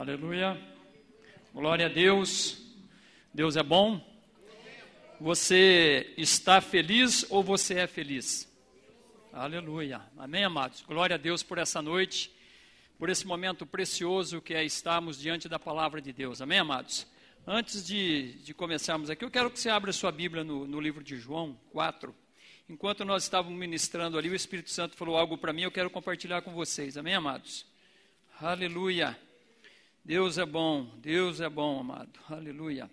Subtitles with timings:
[0.00, 0.58] Aleluia.
[1.52, 2.58] Glória a Deus.
[3.34, 4.00] Deus é bom.
[5.20, 8.50] Você está feliz ou você é feliz?
[9.30, 10.00] Aleluia.
[10.16, 10.80] Amém, amados.
[10.88, 12.34] Glória a Deus por essa noite,
[12.98, 16.40] por esse momento precioso que é estarmos diante da palavra de Deus.
[16.40, 17.06] Amém, amados?
[17.46, 21.04] Antes de, de começarmos aqui, eu quero que você abra sua Bíblia no, no livro
[21.04, 22.14] de João 4.
[22.70, 26.40] Enquanto nós estávamos ministrando ali, o Espírito Santo falou algo para mim, eu quero compartilhar
[26.40, 26.96] com vocês.
[26.96, 27.66] Amém, amados?
[28.40, 29.14] Aleluia.
[30.04, 32.18] Deus é bom, Deus é bom, amado.
[32.28, 32.90] Aleluia.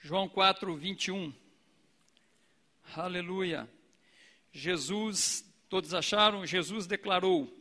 [0.00, 1.32] João 4, 21.
[2.94, 3.68] Aleluia.
[4.52, 6.46] Jesus, todos acharam?
[6.46, 7.52] Jesus declarou: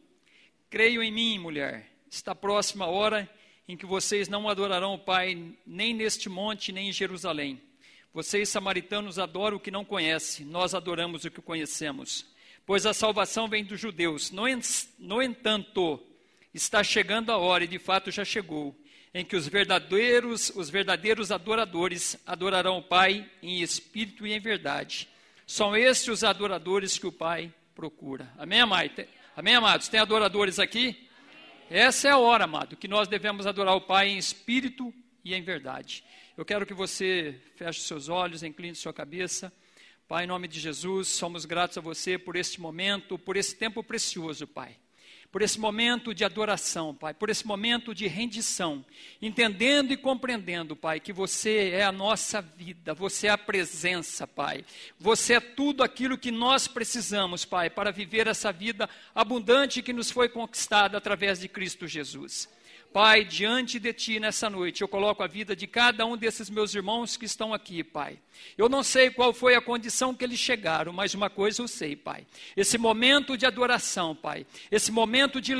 [0.69, 1.91] Creio em mim, mulher.
[2.09, 3.29] Está próxima a hora
[3.67, 7.59] em que vocês não adorarão o Pai, nem neste monte, nem em Jerusalém.
[8.13, 12.25] Vocês, samaritanos, adoram o que não conhecem, nós adoramos o que conhecemos.
[12.67, 14.29] Pois a salvação vem dos judeus.
[14.29, 14.43] No,
[14.99, 15.99] no entanto,
[16.53, 18.75] está chegando a hora, e de fato já chegou,
[19.13, 25.07] em que os verdadeiros, os verdadeiros adoradores adorarão o Pai em espírito e em verdade.
[25.45, 28.31] São estes os adoradores que o Pai procura.
[28.37, 29.05] Amém, amado?
[29.35, 29.87] Amém, amados?
[29.87, 31.07] Tem adoradores aqui?
[31.69, 35.41] Essa é a hora, amado, que nós devemos adorar o Pai em espírito e em
[35.41, 36.03] verdade.
[36.35, 39.53] Eu quero que você feche seus olhos, incline sua cabeça.
[40.07, 43.83] Pai, em nome de Jesus, somos gratos a você por este momento, por esse tempo
[43.83, 44.75] precioso, Pai
[45.31, 48.83] por esse momento de adoração, Pai, por esse momento de rendição,
[49.21, 54.65] entendendo e compreendendo, Pai, que você é a nossa vida, você é a presença, Pai.
[54.99, 60.09] Você é tudo aquilo que nós precisamos, Pai, para viver essa vida abundante que nos
[60.09, 62.49] foi conquistada através de Cristo Jesus.
[62.91, 66.73] Pai, diante de Ti nessa noite, eu coloco a vida de cada um desses meus
[66.73, 68.17] irmãos que estão aqui, Pai.
[68.57, 71.95] Eu não sei qual foi a condição que eles chegaram, mas uma coisa eu sei,
[71.95, 72.25] Pai.
[72.57, 75.53] Esse momento de adoração, Pai, esse momento de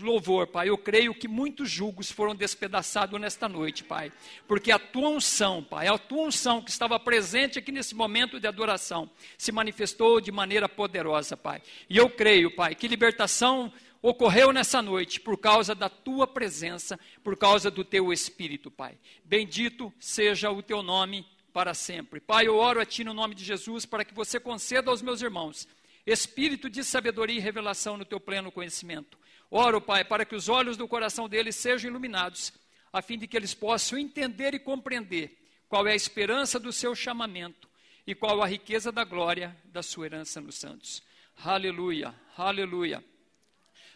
[0.00, 4.12] louvor, Pai, eu creio que muitos julgos foram despedaçados nesta noite, Pai.
[4.46, 8.46] Porque a Tua unção, Pai, a Tua unção que estava presente aqui nesse momento de
[8.46, 11.60] adoração, se manifestou de maneira poderosa, Pai.
[11.90, 13.72] E eu creio, Pai, que libertação
[14.08, 18.96] ocorreu nessa noite por causa da tua presença, por causa do teu espírito, Pai.
[19.24, 22.20] Bendito seja o teu nome para sempre.
[22.20, 25.22] Pai, eu oro a ti no nome de Jesus para que você conceda aos meus
[25.22, 25.66] irmãos
[26.06, 29.18] espírito de sabedoria e revelação no teu pleno conhecimento.
[29.50, 32.52] Oro, Pai, para que os olhos do coração deles sejam iluminados,
[32.92, 35.36] a fim de que eles possam entender e compreender
[35.68, 37.68] qual é a esperança do seu chamamento
[38.06, 41.02] e qual a riqueza da glória da sua herança nos santos.
[41.44, 43.02] Aleluia, aleluia.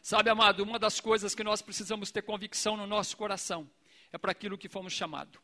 [0.03, 3.69] Sabe, amado, uma das coisas que nós precisamos ter convicção no nosso coração
[4.12, 5.41] é para aquilo que fomos chamados.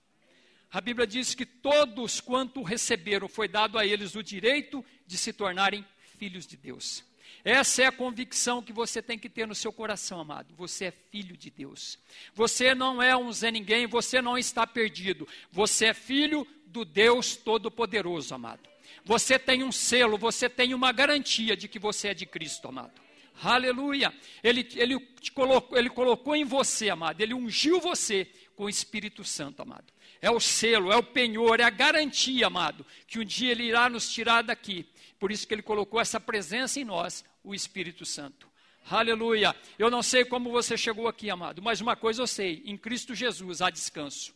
[0.71, 5.33] A Bíblia diz que todos quanto receberam foi dado a eles o direito de se
[5.33, 5.87] tornarem
[6.19, 7.05] filhos de Deus.
[7.45, 10.55] Essa é a convicção que você tem que ter no seu coração, amado.
[10.57, 11.99] Você é filho de Deus.
[12.35, 15.29] Você não é um Zé Ninguém, você não está perdido.
[15.53, 18.69] Você é filho do Deus Todo-Poderoso, amado.
[19.05, 23.06] Você tem um selo, você tem uma garantia de que você é de Cristo, amado.
[23.43, 24.15] Aleluia.
[24.43, 27.21] Ele, ele, te colocou, ele colocou em você, amado.
[27.21, 29.93] Ele ungiu você com o Espírito Santo, amado.
[30.21, 33.89] É o selo, é o penhor, é a garantia, amado, que um dia ele irá
[33.89, 34.87] nos tirar daqui.
[35.19, 38.49] Por isso que ele colocou essa presença em nós, o Espírito Santo.
[38.89, 39.55] Aleluia.
[39.79, 43.15] Eu não sei como você chegou aqui, amado, mas uma coisa eu sei: em Cristo
[43.15, 44.35] Jesus há descanso.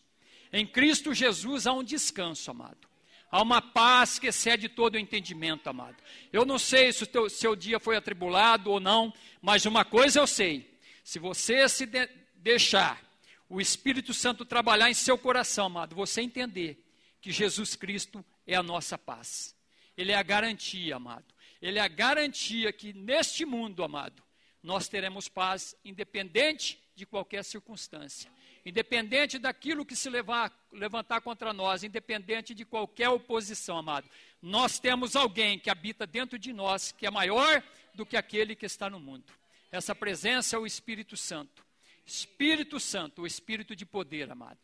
[0.53, 2.90] Em Cristo Jesus há um descanso, amado.
[3.31, 5.97] Há uma paz que excede todo o entendimento, amado.
[6.33, 10.19] Eu não sei se o teu, seu dia foi atribulado ou não, mas uma coisa
[10.19, 13.01] eu sei: se você se de, deixar
[13.49, 16.85] o Espírito Santo trabalhar em seu coração, amado, você entender
[17.21, 19.55] que Jesus Cristo é a nossa paz.
[19.97, 21.33] Ele é a garantia, amado.
[21.63, 24.23] Ele é a garantia que neste mundo, amado,
[24.63, 28.31] nós teremos paz independente de qualquer circunstância
[28.65, 34.09] independente daquilo que se levar, levantar contra nós, independente de qualquer oposição, amado.
[34.43, 37.63] Nós temos alguém que habita dentro de nós, que é maior
[37.95, 39.25] do que aquele que está no mundo.
[39.71, 41.65] Essa presença é o Espírito Santo.
[42.07, 44.59] Espírito Santo, o Espírito de poder, amado.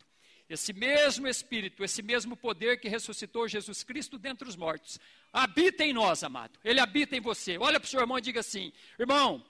[0.49, 4.99] Esse mesmo Espírito, esse mesmo poder que ressuscitou Jesus Cristo dentre os mortos,
[5.31, 6.57] habita em nós, amado.
[6.63, 7.57] Ele habita em você.
[7.57, 9.43] Olha para o seu irmão e diga assim: irmão,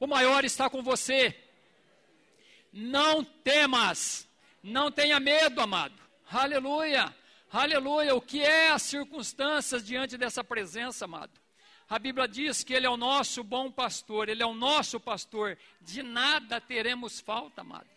[0.00, 1.36] o maior está com você.
[2.72, 4.28] Não temas,
[4.62, 5.94] não tenha medo, amado.
[6.30, 7.14] Aleluia,
[7.50, 8.14] aleluia.
[8.14, 11.38] O que é as circunstâncias diante dessa presença, amado?
[11.88, 15.58] A Bíblia diz que Ele é o nosso bom pastor, Ele é o nosso pastor.
[15.82, 17.88] De nada teremos falta, amado.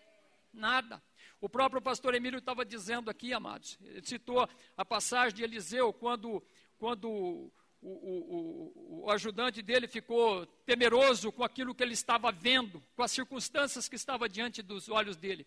[0.54, 1.02] Nada.
[1.40, 6.44] O próprio pastor Emílio estava dizendo aqui, amados, ele citou a passagem de Eliseu, quando,
[6.78, 7.52] quando
[7.82, 13.12] o, o, o, ajudante dele ficou temeroso com aquilo que ele estava vendo, com as
[13.12, 15.46] circunstâncias que estavam diante dos olhos dele.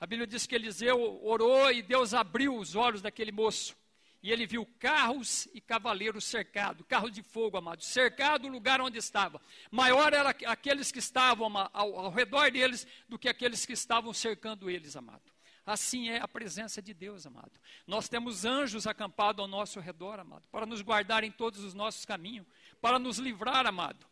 [0.00, 3.76] A Bíblia diz que Eliseu orou e Deus abriu os olhos daquele moço.
[4.20, 8.98] E ele viu carros e cavaleiros cercados, carros de fogo, amado, cercado o lugar onde
[8.98, 9.40] estava.
[9.70, 14.68] Maior era aqueles que estavam ao, ao redor deles do que aqueles que estavam cercando
[14.68, 15.22] eles, amado.
[15.68, 17.52] Assim é a presença de Deus, amado.
[17.86, 22.06] Nós temos anjos acampados ao nosso redor, amado, para nos guardar em todos os nossos
[22.06, 22.46] caminhos,
[22.80, 24.06] para nos livrar, amado.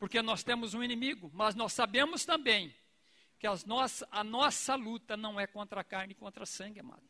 [0.00, 2.74] Porque nós temos um inimigo, mas nós sabemos também
[3.38, 7.08] que nossa, a nossa luta não é contra a carne e contra sangue, amado.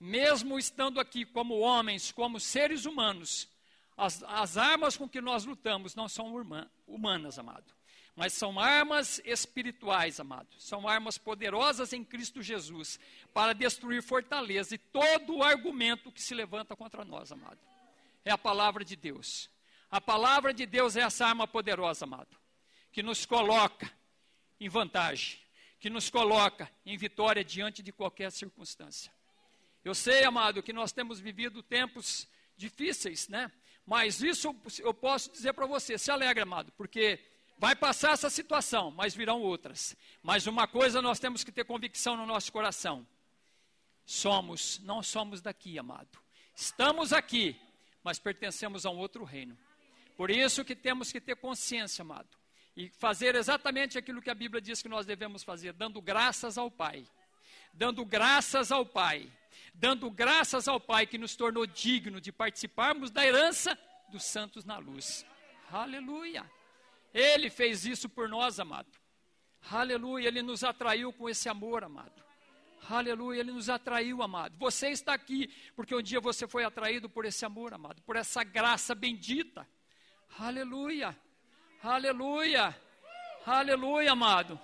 [0.00, 3.48] Mesmo estando aqui como homens, como seres humanos,
[3.96, 6.34] as, as armas com que nós lutamos não são
[6.88, 7.72] humanas, amado
[8.14, 10.48] mas são armas espirituais, amado.
[10.58, 13.00] São armas poderosas em Cristo Jesus
[13.32, 17.58] para destruir fortaleza e todo o argumento que se levanta contra nós, amado.
[18.24, 19.50] É a palavra de Deus.
[19.90, 22.36] A palavra de Deus é essa arma poderosa, amado,
[22.90, 23.90] que nos coloca
[24.60, 25.38] em vantagem,
[25.80, 29.12] que nos coloca em vitória diante de qualquer circunstância.
[29.84, 33.50] Eu sei, amado, que nós temos vivido tempos difíceis, né?
[33.84, 37.18] Mas isso eu posso dizer para você, se alegre, amado, porque
[37.58, 39.96] Vai passar essa situação, mas virão outras.
[40.22, 43.06] Mas uma coisa nós temos que ter convicção no nosso coração:
[44.04, 46.18] somos, não somos daqui, amado.
[46.54, 47.56] Estamos aqui,
[48.02, 49.56] mas pertencemos a um outro reino.
[50.16, 52.28] Por isso que temos que ter consciência, amado,
[52.76, 56.70] e fazer exatamente aquilo que a Bíblia diz que nós devemos fazer, dando graças ao
[56.70, 57.06] Pai.
[57.72, 59.30] Dando graças ao Pai.
[59.74, 63.78] Dando graças ao Pai que nos tornou digno de participarmos da herança
[64.10, 65.24] dos santos na luz.
[65.70, 66.44] Aleluia.
[67.12, 68.90] Ele fez isso por nós, amado.
[69.70, 72.22] Aleluia, ele nos atraiu com esse amor, amado.
[72.90, 74.56] Aleluia, ele nos atraiu, amado.
[74.58, 78.42] Você está aqui porque um dia você foi atraído por esse amor, amado, por essa
[78.42, 79.66] graça bendita.
[80.38, 81.16] Aleluia,
[81.82, 82.76] aleluia,
[83.46, 84.58] aleluia, amado.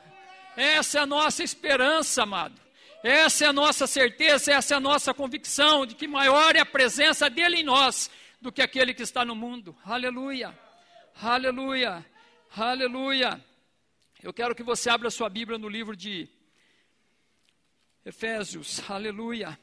[0.56, 2.60] Essa é a nossa esperança, amado.
[3.04, 6.66] Essa é a nossa certeza, essa é a nossa convicção de que maior é a
[6.66, 8.10] presença dele em nós
[8.40, 9.76] do que aquele que está no mundo.
[9.84, 10.58] Aleluia,
[11.22, 12.04] aleluia.
[12.56, 13.44] Aleluia!
[14.22, 16.28] Eu quero que você abra sua Bíblia no livro de
[18.04, 18.80] Efésios.
[18.90, 19.58] Aleluia!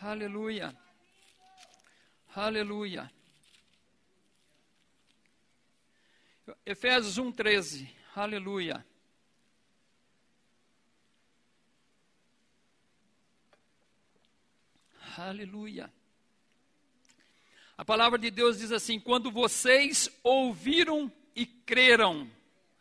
[0.00, 0.76] Aleluia!
[2.34, 3.10] Aleluia!
[6.66, 7.88] Efésios 1,13.
[8.14, 8.84] Aleluia!
[15.16, 15.92] Aleluia!
[17.78, 22.30] A palavra de Deus diz assim: quando vocês ouviram e creram.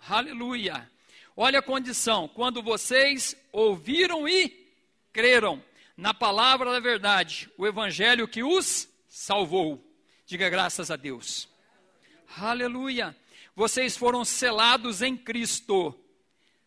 [0.07, 0.89] Aleluia.
[1.35, 4.67] Olha a condição: quando vocês ouviram e
[5.11, 5.63] creram
[5.95, 9.83] na palavra da verdade, o evangelho que os salvou.
[10.25, 11.49] Diga graças a Deus.
[12.37, 13.15] Aleluia.
[13.55, 15.97] Vocês foram selados em Cristo.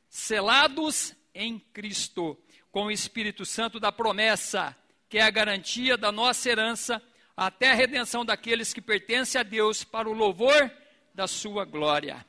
[0.09, 2.37] Selados em Cristo
[2.71, 4.77] com o Espírito Santo da promessa,
[5.09, 7.03] que é a garantia da nossa herança
[7.37, 10.71] até a redenção daqueles que pertencem a Deus para o louvor
[11.15, 12.25] da sua glória.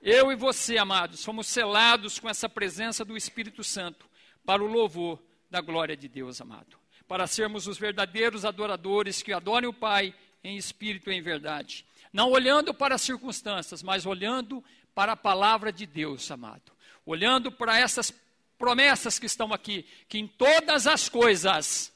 [0.00, 4.06] Eu e você, amados, somos selados com essa presença do Espírito Santo
[4.44, 6.76] para o louvor da glória de Deus, amado.
[7.08, 11.86] Para sermos os verdadeiros adoradores que adorem o Pai em espírito e em verdade.
[12.12, 14.62] Não olhando para as circunstâncias, mas olhando
[14.94, 16.72] para a palavra de Deus, amado.
[17.06, 18.12] Olhando para essas
[18.58, 21.92] promessas que estão aqui, que em todas as coisas,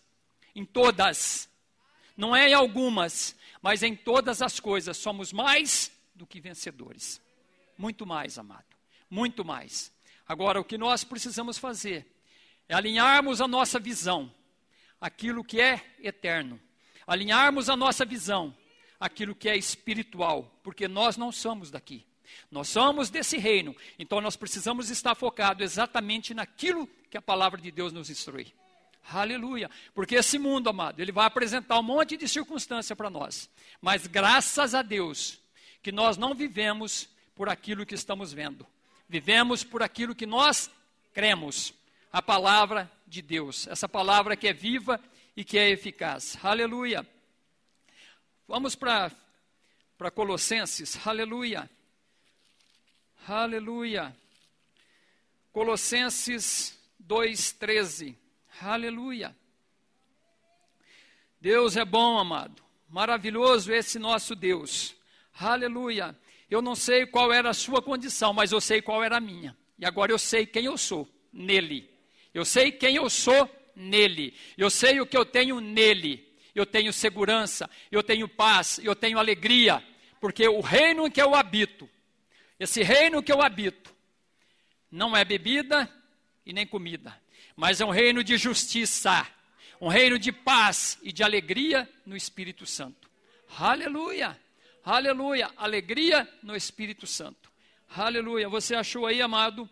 [0.55, 1.49] em todas,
[2.17, 7.23] não é em algumas, mas em todas as coisas somos mais do que vencedores.
[7.79, 8.67] Muito mais, amado.
[9.09, 9.93] Muito mais.
[10.27, 12.07] Agora, o que nós precisamos fazer
[12.69, 14.31] é alinharmos a nossa visão,
[15.01, 16.61] aquilo que é eterno.
[17.07, 18.55] Alinharmos a nossa visão,
[19.01, 22.05] aquilo que é espiritual, porque nós não somos daqui.
[22.51, 27.71] Nós somos desse reino, então nós precisamos estar focados exatamente naquilo que a palavra de
[27.71, 28.53] Deus nos instrui.
[29.11, 29.71] Aleluia.
[29.95, 33.49] Porque esse mundo, amado, ele vai apresentar um monte de circunstância para nós.
[33.81, 35.41] Mas graças a Deus,
[35.82, 38.66] que nós não vivemos por aquilo que estamos vendo,
[39.08, 40.70] vivemos por aquilo que nós
[41.12, 41.73] cremos,
[42.12, 45.00] a palavra de Deus, essa palavra que é viva
[45.37, 46.38] e que é eficaz.
[46.42, 47.06] Aleluia.
[48.47, 49.12] Vamos para
[50.14, 51.68] Colossenses, aleluia.
[53.26, 54.16] Aleluia.
[55.52, 58.16] Colossenses 2,13.
[58.61, 59.37] Aleluia.
[61.40, 62.62] Deus é bom, amado.
[62.88, 64.97] Maravilhoso esse nosso Deus.
[65.38, 66.16] Aleluia.
[66.50, 69.57] Eu não sei qual era a sua condição, mas eu sei qual era a minha.
[69.78, 71.88] E agora eu sei quem eu sou nele.
[72.35, 74.35] Eu sei quem eu sou nele.
[74.57, 76.26] Eu sei o que eu tenho nele.
[76.54, 79.80] eu tenho segurança, eu tenho paz, eu tenho alegria,
[80.21, 81.88] porque o reino em que eu habito,
[82.59, 83.95] esse reino que eu habito,
[84.90, 85.88] não é bebida
[86.45, 87.16] e nem comida,
[87.54, 89.25] mas é um reino de justiça,
[89.80, 93.09] um reino de paz e de alegria no Espírito Santo.
[93.57, 94.37] Aleluia!
[94.90, 95.50] Aleluia!
[95.54, 97.52] Alegria no Espírito Santo.
[97.90, 98.49] Aleluia!
[98.49, 99.68] Você achou aí, amado?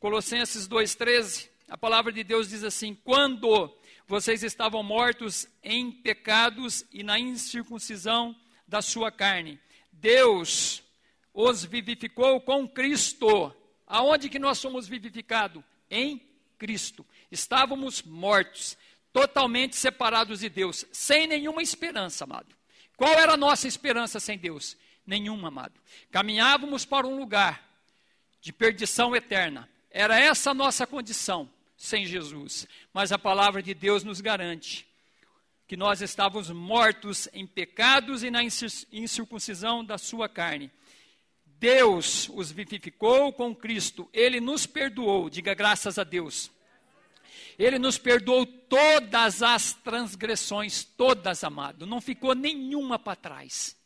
[0.00, 1.48] Colossenses 2,13.
[1.68, 3.72] A palavra de Deus diz assim: Quando
[4.04, 8.34] vocês estavam mortos em pecados e na incircuncisão
[8.66, 9.60] da sua carne,
[9.92, 10.82] Deus
[11.32, 13.54] os vivificou com Cristo.
[13.86, 15.62] Aonde que nós somos vivificados?
[15.88, 16.20] Em
[16.58, 17.06] Cristo.
[17.30, 18.76] Estávamos mortos,
[19.12, 22.60] totalmente separados de Deus, sem nenhuma esperança, amado.
[22.96, 24.76] Qual era a nossa esperança sem Deus?
[25.06, 25.80] Nenhuma, amado.
[26.10, 27.62] Caminhávamos para um lugar
[28.40, 29.68] de perdição eterna.
[29.90, 32.66] Era essa a nossa condição sem Jesus.
[32.92, 34.86] Mas a palavra de Deus nos garante
[35.66, 40.70] que nós estávamos mortos em pecados e na incircuncisão da sua carne.
[41.46, 46.50] Deus os vivificou com Cristo, ele nos perdoou, diga graças a Deus.
[47.58, 53.76] Ele nos perdoou todas as transgressões, todas, amado, não ficou nenhuma para trás.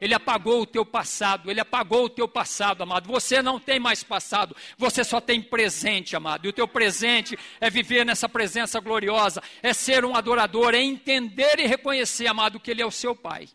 [0.00, 3.06] Ele apagou o teu passado, ele apagou o teu passado, amado.
[3.08, 6.46] Você não tem mais passado, você só tem presente, amado.
[6.46, 11.58] E o teu presente é viver nessa presença gloriosa, é ser um adorador, é entender
[11.58, 13.48] e reconhecer, amado, que ele é o seu Pai.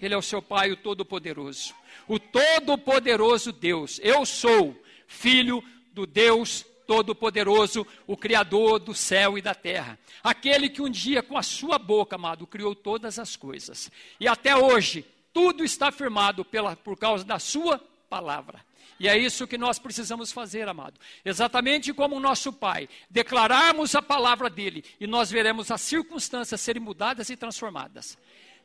[0.00, 1.74] Ele é o seu Pai, o Todo-Poderoso.
[2.06, 4.00] O Todo-Poderoso Deus.
[4.02, 9.98] Eu sou filho do Deus Todo-Poderoso, o Criador do céu e da terra.
[10.22, 13.90] Aquele que um dia, com a sua boca, amado, criou todas as coisas.
[14.18, 18.64] E até hoje, tudo está firmado pela, por causa da sua palavra.
[18.98, 21.00] E é isso que nós precisamos fazer, amado.
[21.24, 26.82] Exatamente como o nosso Pai, declararmos a palavra dele e nós veremos as circunstâncias serem
[26.82, 28.16] mudadas e transformadas.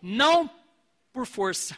[0.02, 0.50] Não
[1.12, 1.78] por força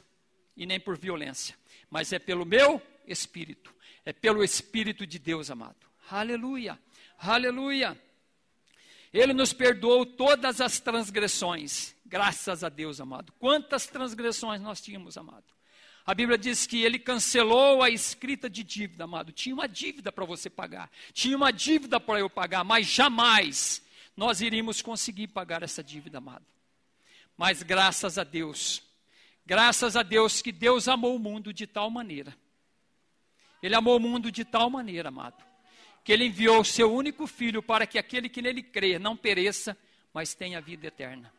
[0.56, 1.56] e nem por violência,
[1.90, 3.74] mas é pelo meu espírito,
[4.06, 5.91] é pelo espírito de Deus, amado.
[6.12, 6.80] Aleluia.
[7.18, 8.00] Aleluia.
[9.14, 13.32] Ele nos perdoou todas as transgressões Graças a Deus, amado.
[13.40, 15.46] Quantas transgressões nós tínhamos, amado.
[16.06, 19.32] A Bíblia diz que ele cancelou a escrita de dívida, amado.
[19.32, 20.92] Tinha uma dívida para você pagar.
[21.14, 23.82] Tinha uma dívida para eu pagar, mas jamais
[24.14, 26.46] nós iríamos conseguir pagar essa dívida, amado.
[27.38, 28.84] Mas graças a Deus,
[29.46, 32.36] graças a Deus que Deus amou o mundo de tal maneira.
[33.64, 35.42] Ele amou o mundo de tal maneira, amado,
[36.04, 39.78] que ele enviou o seu único filho para que aquele que nele crê não pereça,
[40.14, 41.32] mas tenha vida eterna.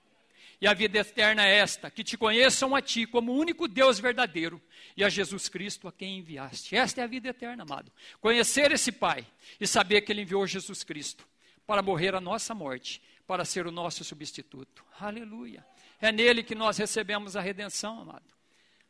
[0.60, 3.98] E a vida eterna é esta: que te conheçam a ti como o único Deus
[3.98, 4.62] verdadeiro
[4.96, 6.76] e a Jesus Cristo a quem enviaste.
[6.76, 7.90] Esta é a vida eterna, amado.
[8.20, 9.26] Conhecer esse Pai
[9.60, 11.26] e saber que Ele enviou Jesus Cristo
[11.66, 14.84] para morrer a nossa morte, para ser o nosso substituto.
[15.00, 15.66] Aleluia.
[16.00, 18.32] É nele que nós recebemos a redenção, amado.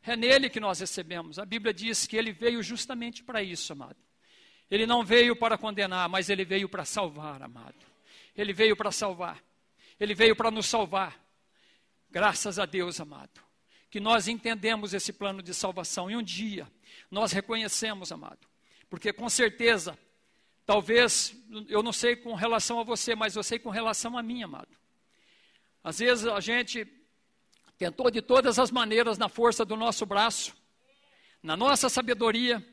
[0.03, 1.39] É nele que nós recebemos.
[1.39, 3.97] A Bíblia diz que ele veio justamente para isso, amado.
[4.73, 7.75] Ele não veio para condenar, mas ele veio para salvar, amado.
[8.35, 9.39] Ele veio para salvar.
[10.01, 11.23] Ele veio para nos salvar.
[12.11, 13.39] Graças a Deus, amado,
[13.91, 16.67] que nós entendemos esse plano de salvação e um dia
[17.11, 18.49] nós reconhecemos, amado,
[18.89, 19.99] porque com certeza,
[20.65, 21.37] talvez,
[21.69, 24.75] eu não sei com relação a você, mas eu sei com relação a mim, amado.
[25.85, 26.87] Às vezes a gente
[27.77, 30.57] tentou de todas as maneiras, na força do nosso braço,
[31.43, 32.67] na nossa sabedoria,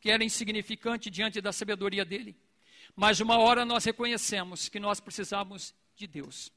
[0.00, 2.36] que era insignificante diante da sabedoria dele,
[2.94, 6.52] mas uma hora nós reconhecemos que nós precisamos de Deus.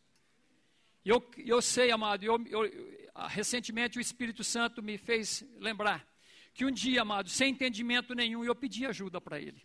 [1.03, 6.07] Eu, eu sei, amado, eu, eu, ah, recentemente o Espírito Santo me fez lembrar
[6.53, 9.61] que um dia, amado, sem entendimento nenhum, eu pedi ajuda para ele.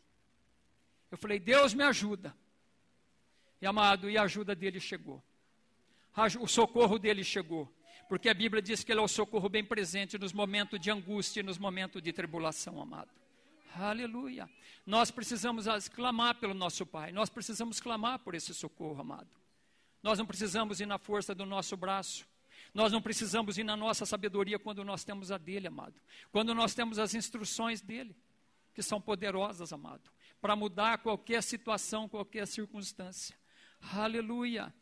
[1.11, 2.35] Eu falei, Deus me ajuda.
[3.61, 5.23] E amado, e a ajuda dele chegou.
[6.40, 7.73] O socorro dele chegou.
[8.09, 11.40] Porque a Bíblia diz que ele é o socorro bem presente nos momentos de angústia
[11.40, 13.11] e nos momentos de tribulação, amado.
[13.78, 14.49] Aleluia.
[14.87, 17.12] Nós precisamos clamar pelo nosso Pai.
[17.12, 19.28] Nós precisamos clamar por esse socorro, amado.
[20.02, 22.26] Nós não precisamos ir na força do nosso braço.
[22.73, 26.00] Nós não precisamos ir na nossa sabedoria quando nós temos a dele, amado.
[26.33, 28.16] Quando nós temos as instruções dele,
[28.75, 33.37] que são poderosas, amado, para mudar qualquer situação, qualquer circunstância.
[33.92, 34.73] Aleluia.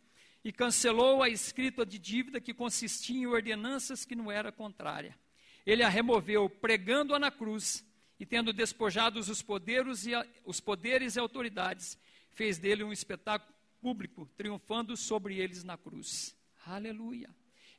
[0.45, 5.19] E cancelou a escrita de dívida que consistia em ordenanças que não era contrária.
[5.67, 7.85] Ele a removeu, pregando-a na cruz,
[8.19, 11.99] e tendo despojados os poderes e, a, os poderes e autoridades,
[12.33, 16.37] fez dele um espetáculo público, triunfando sobre eles na cruz.
[16.67, 17.29] Aleluia.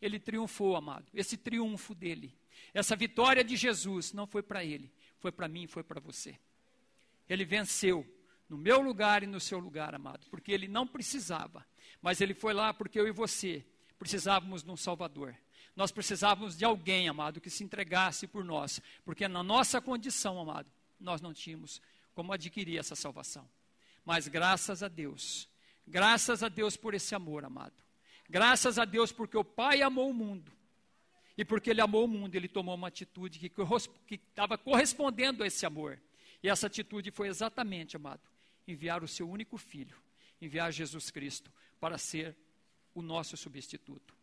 [0.01, 1.06] Ele triunfou, amado.
[1.13, 2.38] Esse triunfo dele,
[2.74, 6.38] essa vitória de Jesus não foi para ele, foi para mim, foi para você.
[7.27, 8.06] Ele venceu
[8.48, 11.65] no meu lugar e no seu lugar, amado, porque ele não precisava,
[12.01, 13.65] mas ele foi lá porque eu e você
[13.98, 15.36] precisávamos de um Salvador.
[15.75, 20.70] Nós precisávamos de alguém, amado, que se entregasse por nós, porque na nossa condição, amado,
[21.00, 21.82] nós não tínhamos
[22.13, 23.48] como adquirir essa salvação.
[24.05, 25.50] Mas graças a Deus,
[25.86, 27.74] graças a Deus por esse amor, amado.
[28.29, 30.51] Graças a Deus porque o Pai amou o mundo.
[31.38, 35.65] E porque Ele amou o mundo, Ele tomou uma atitude que estava correspondendo a esse
[35.65, 36.00] amor.
[36.41, 38.22] E essa atitude foi exatamente, amado,
[38.67, 39.98] enviar o seu único filho,
[40.41, 42.36] enviar Jesus Cristo para ser
[42.94, 44.15] o nosso substituto.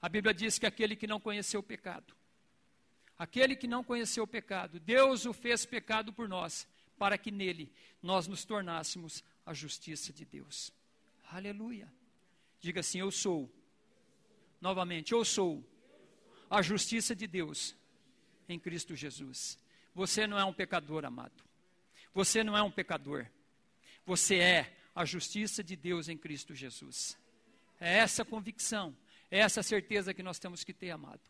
[0.00, 2.14] A Bíblia diz que aquele que não conheceu o pecado,
[3.18, 6.66] aquele que não conheceu o pecado, Deus o fez pecado por nós,
[6.98, 10.72] para que nele nós nos tornássemos a justiça de Deus.
[11.30, 11.90] Aleluia.
[12.60, 13.50] Diga assim: Eu sou.
[14.60, 15.64] Novamente, eu sou
[16.50, 17.74] a justiça de Deus
[18.48, 19.58] em Cristo Jesus.
[19.94, 21.42] Você não é um pecador, amado.
[22.12, 23.26] Você não é um pecador.
[24.04, 27.16] Você é a justiça de Deus em Cristo Jesus.
[27.78, 28.94] É essa convicção,
[29.30, 31.20] é essa certeza que nós temos que ter, amado.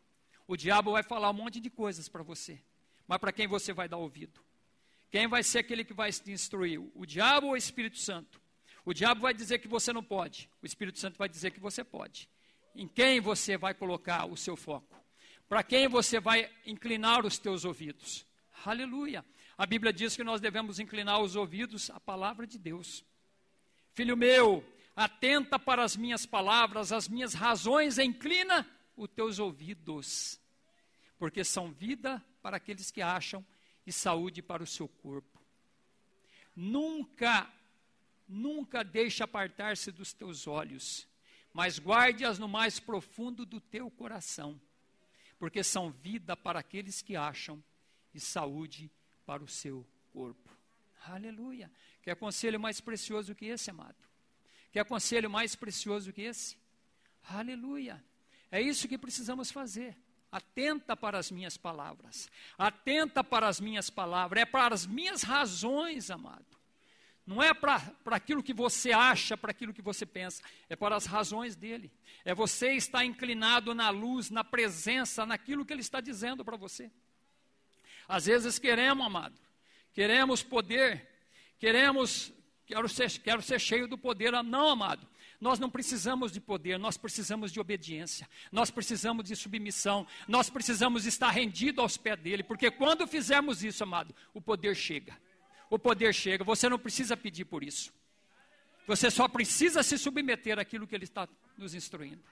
[0.47, 2.61] O diabo vai falar um monte de coisas para você,
[3.07, 4.41] mas para quem você vai dar ouvido?
[5.11, 6.81] Quem vai ser aquele que vai te instruir?
[6.95, 8.41] O diabo ou o Espírito Santo?
[8.85, 11.85] O diabo vai dizer que você não pode, o Espírito Santo vai dizer que você
[11.85, 12.29] pode.
[12.75, 14.97] Em quem você vai colocar o seu foco?
[15.49, 18.25] Para quem você vai inclinar os teus ouvidos?
[18.65, 19.25] Aleluia.
[19.59, 23.05] A Bíblia diz que nós devemos inclinar os ouvidos à palavra de Deus.
[23.93, 24.65] Filho meu,
[25.01, 30.39] atenta para as minhas palavras, as minhas razões, inclina os teus ouvidos,
[31.19, 33.45] porque são vida para aqueles que acham
[33.87, 35.41] e saúde para o seu corpo.
[36.55, 37.51] Nunca,
[38.29, 41.09] nunca deixe apartar-se dos teus olhos,
[41.51, 44.61] mas guarde-as no mais profundo do teu coração,
[45.39, 47.63] porque são vida para aqueles que acham
[48.13, 48.91] e saúde
[49.25, 50.51] para o seu corpo.
[51.07, 51.73] Aleluia.
[52.03, 54.10] Que conselho mais precioso que esse, amado?
[54.73, 56.57] Quer conselho mais precioso que esse?
[57.29, 58.03] Aleluia.
[58.51, 59.97] É isso que precisamos fazer.
[60.31, 62.31] Atenta para as minhas palavras.
[62.57, 64.43] Atenta para as minhas palavras.
[64.43, 66.47] É para as minhas razões, amado.
[67.27, 70.43] Não é para aquilo que você acha, para aquilo que você pensa.
[70.69, 71.93] É para as razões dele.
[72.25, 76.91] É você estar inclinado na luz, na presença, naquilo que ele está dizendo para você.
[78.09, 79.39] Às vezes queremos, amado.
[79.93, 81.09] Queremos poder.
[81.59, 82.33] Queremos
[82.71, 84.33] quero ser, quero ser cheio do poder.
[84.45, 85.07] Não, amado.
[85.41, 91.07] Nós não precisamos de poder, nós precisamos de obediência, nós precisamos de submissão, nós precisamos
[91.07, 95.17] estar rendidos aos pés dele, porque quando fizermos isso, amado, o poder chega.
[95.71, 97.91] O poder chega, você não precisa pedir por isso.
[98.87, 102.23] Você só precisa se submeter àquilo que ele está nos instruindo.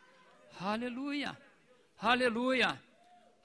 [0.61, 1.37] Aleluia,
[1.98, 2.83] aleluia,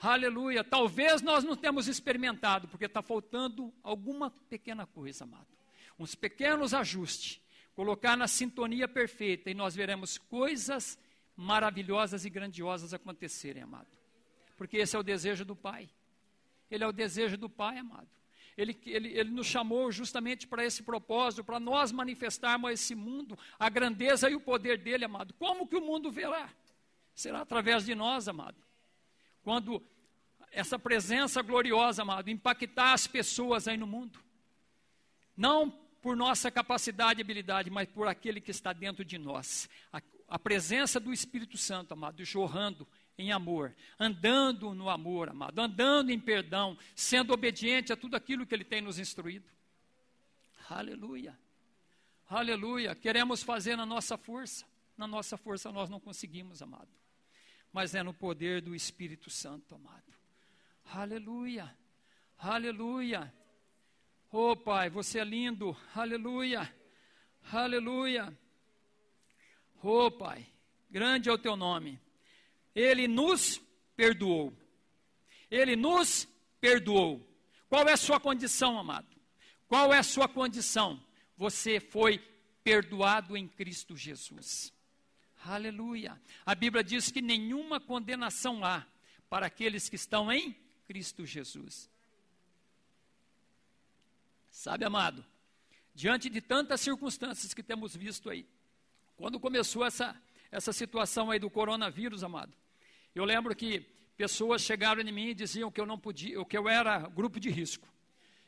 [0.02, 0.62] aleluia.
[0.62, 5.54] Talvez nós não temos experimentado, porque está faltando alguma pequena coisa, amado
[5.98, 7.42] uns pequenos ajustes,
[7.76, 10.98] colocar na sintonia perfeita e nós veremos coisas
[11.36, 13.98] maravilhosas e grandiosas acontecerem, amado.
[14.58, 15.90] Porque esse é o desejo do Pai.
[16.70, 18.08] Ele é o desejo do Pai, amado.
[18.56, 23.38] Ele, ele, ele nos chamou justamente para esse propósito, para nós manifestarmos a esse mundo
[23.58, 25.34] a grandeza e o poder dele, amado.
[25.34, 26.50] Como que o mundo verá?
[27.16, 28.58] Será através de nós, amado.
[29.44, 29.84] Quando
[30.52, 34.20] essa presença gloriosa, amado, impactar as pessoas aí no mundo.
[35.36, 39.70] Não por nossa capacidade e habilidade, mas por aquele que está dentro de nós.
[39.92, 42.86] A, a presença do Espírito Santo, amado, jorrando
[43.18, 48.54] em amor, andando no amor, amado, andando em perdão, sendo obediente a tudo aquilo que
[48.54, 49.50] Ele tem nos instruído.
[50.70, 51.40] Aleluia.
[52.30, 52.94] Aleluia.
[52.96, 54.66] Queremos fazer na nossa força.
[54.98, 56.90] Na nossa força nós não conseguimos, amado.
[57.72, 60.14] Mas é no poder do Espírito Santo, amado.
[60.86, 61.74] Aleluia.
[62.38, 63.34] Aleluia.
[64.36, 65.78] Oh, Pai, você é lindo.
[65.94, 66.68] Aleluia.
[67.52, 68.36] Aleluia.
[69.84, 70.44] Oh, Pai,
[70.90, 72.02] grande é o teu nome.
[72.74, 73.62] Ele nos
[73.96, 74.52] perdoou.
[75.52, 76.28] Ele nos
[76.60, 77.24] perdoou.
[77.70, 79.06] Qual é a sua condição, amado?
[79.68, 81.00] Qual é a sua condição?
[81.38, 82.18] Você foi
[82.64, 84.74] perdoado em Cristo Jesus.
[85.46, 86.20] Aleluia.
[86.44, 88.84] A Bíblia diz que nenhuma condenação há
[89.30, 91.93] para aqueles que estão em Cristo Jesus.
[94.54, 95.26] Sabe, amado,
[95.96, 98.46] diante de tantas circunstâncias que temos visto aí,
[99.18, 100.16] quando começou essa,
[100.52, 102.54] essa situação aí do coronavírus, amado,
[103.16, 103.80] eu lembro que
[104.16, 107.50] pessoas chegaram em mim e diziam que eu não podia, que eu era grupo de
[107.50, 107.88] risco.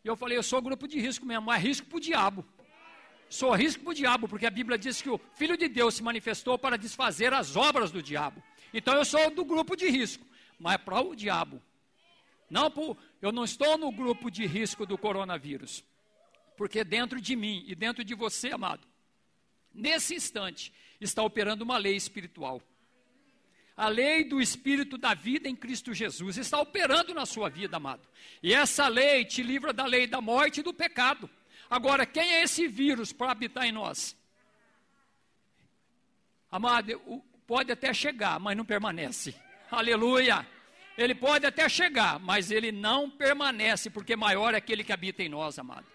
[0.03, 2.45] E eu falei, eu sou grupo de risco mesmo, mas risco para o diabo.
[3.27, 6.03] Sou risco para o diabo, porque a Bíblia diz que o Filho de Deus se
[6.03, 8.43] manifestou para desfazer as obras do diabo.
[8.71, 10.23] Então eu sou do grupo de risco,
[10.59, 11.59] mas para o diabo.
[12.47, 12.71] Não,
[13.23, 15.83] eu não estou no grupo de risco do coronavírus.
[16.55, 18.87] Porque dentro de mim e dentro de você, amado,
[19.73, 22.61] nesse instante, está operando uma lei espiritual.
[23.77, 28.07] A lei do Espírito da vida em Cristo Jesus está operando na sua vida, amado.
[28.41, 31.29] E essa lei te livra da lei da morte e do pecado.
[31.69, 34.15] Agora, quem é esse vírus para habitar em nós?
[36.49, 39.35] Amado, pode até chegar, mas não permanece.
[39.69, 40.47] Aleluia!
[40.97, 45.27] Ele pode até chegar, mas ele não permanece, porque maior é aquele que habita em
[45.27, 45.85] nós, amado.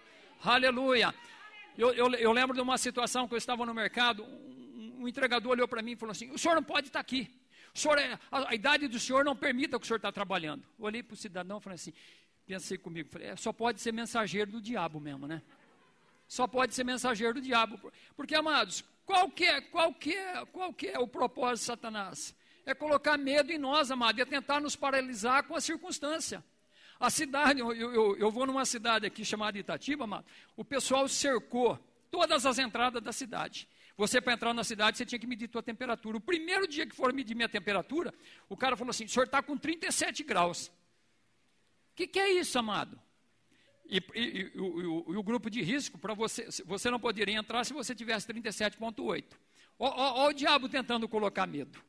[0.43, 1.13] Aleluia!
[1.77, 5.51] Eu, eu, eu lembro de uma situação que eu estava no mercado, um, um entregador
[5.51, 7.29] olhou para mim e falou assim: O senhor não pode estar aqui.
[7.73, 10.63] O senhor é, a, a, idade do senhor não permita que o senhor está trabalhando.
[10.79, 11.93] Olhei para o cidadão e falei assim:
[12.45, 15.43] Pensei comigo, falei, é, só pode ser mensageiro do diabo mesmo, né?
[16.27, 17.91] Só pode ser mensageiro do diabo.
[18.15, 22.35] Porque, amados, qual que é, qual que é, qual que é o propósito de Satanás?
[22.65, 26.43] É colocar medo em nós, amado, e é tentar nos paralisar com a circunstância.
[27.01, 30.23] A cidade, eu, eu, eu vou numa cidade aqui chamada Itatiba, amado,
[30.55, 31.79] o pessoal cercou
[32.11, 33.67] todas as entradas da cidade.
[33.97, 36.17] Você, para entrar na cidade, você tinha que medir sua temperatura.
[36.17, 38.13] O primeiro dia que foram medir minha temperatura,
[38.47, 40.67] o cara falou assim: o senhor está com 37 graus.
[40.67, 42.99] O que, que, é isso, amado?
[43.87, 47.63] E, e, e, e o, o, grupo de risco, para você, você não poderia entrar
[47.65, 49.25] se você tivesse 37,8.
[49.79, 51.79] Olha o diabo tentando colocar medo.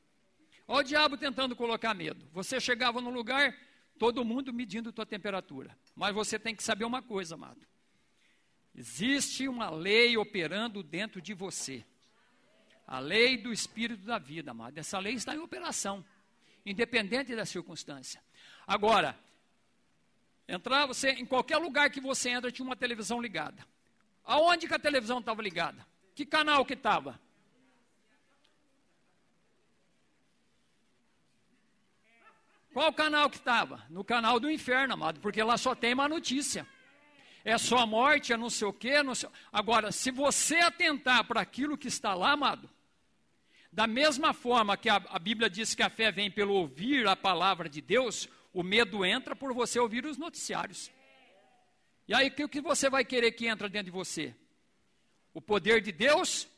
[0.67, 2.27] Olha o diabo tentando colocar medo.
[2.33, 3.55] Você chegava num lugar,
[4.03, 5.79] todo mundo medindo tua temperatura.
[5.95, 7.65] Mas você tem que saber uma coisa, amado.
[8.75, 11.85] Existe uma lei operando dentro de você.
[12.85, 14.77] A lei do espírito da vida, amado.
[14.77, 16.05] Essa lei está em operação,
[16.67, 18.21] independente da circunstância.
[18.67, 19.17] Agora,
[20.49, 23.65] entrar você em qualquer lugar que você entra tinha uma televisão ligada.
[24.25, 25.87] Aonde que a televisão estava ligada?
[26.13, 27.21] Que canal que estava?
[32.73, 33.85] Qual canal que estava?
[33.91, 36.67] No canal do inferno, amado, porque lá só tem uma notícia.
[37.45, 39.03] É só morte, é não sei o quê.
[39.03, 39.29] Não sei...
[39.53, 42.71] Agora, se você atentar para aquilo que está lá, amado,
[43.71, 47.17] da mesma forma que a, a Bíblia diz que a fé vem pelo ouvir a
[47.17, 50.91] palavra de Deus, o medo entra por você ouvir os noticiários.
[52.09, 54.35] E aí, o que você vai querer que entra dentro de você?
[55.35, 56.49] O poder de Deus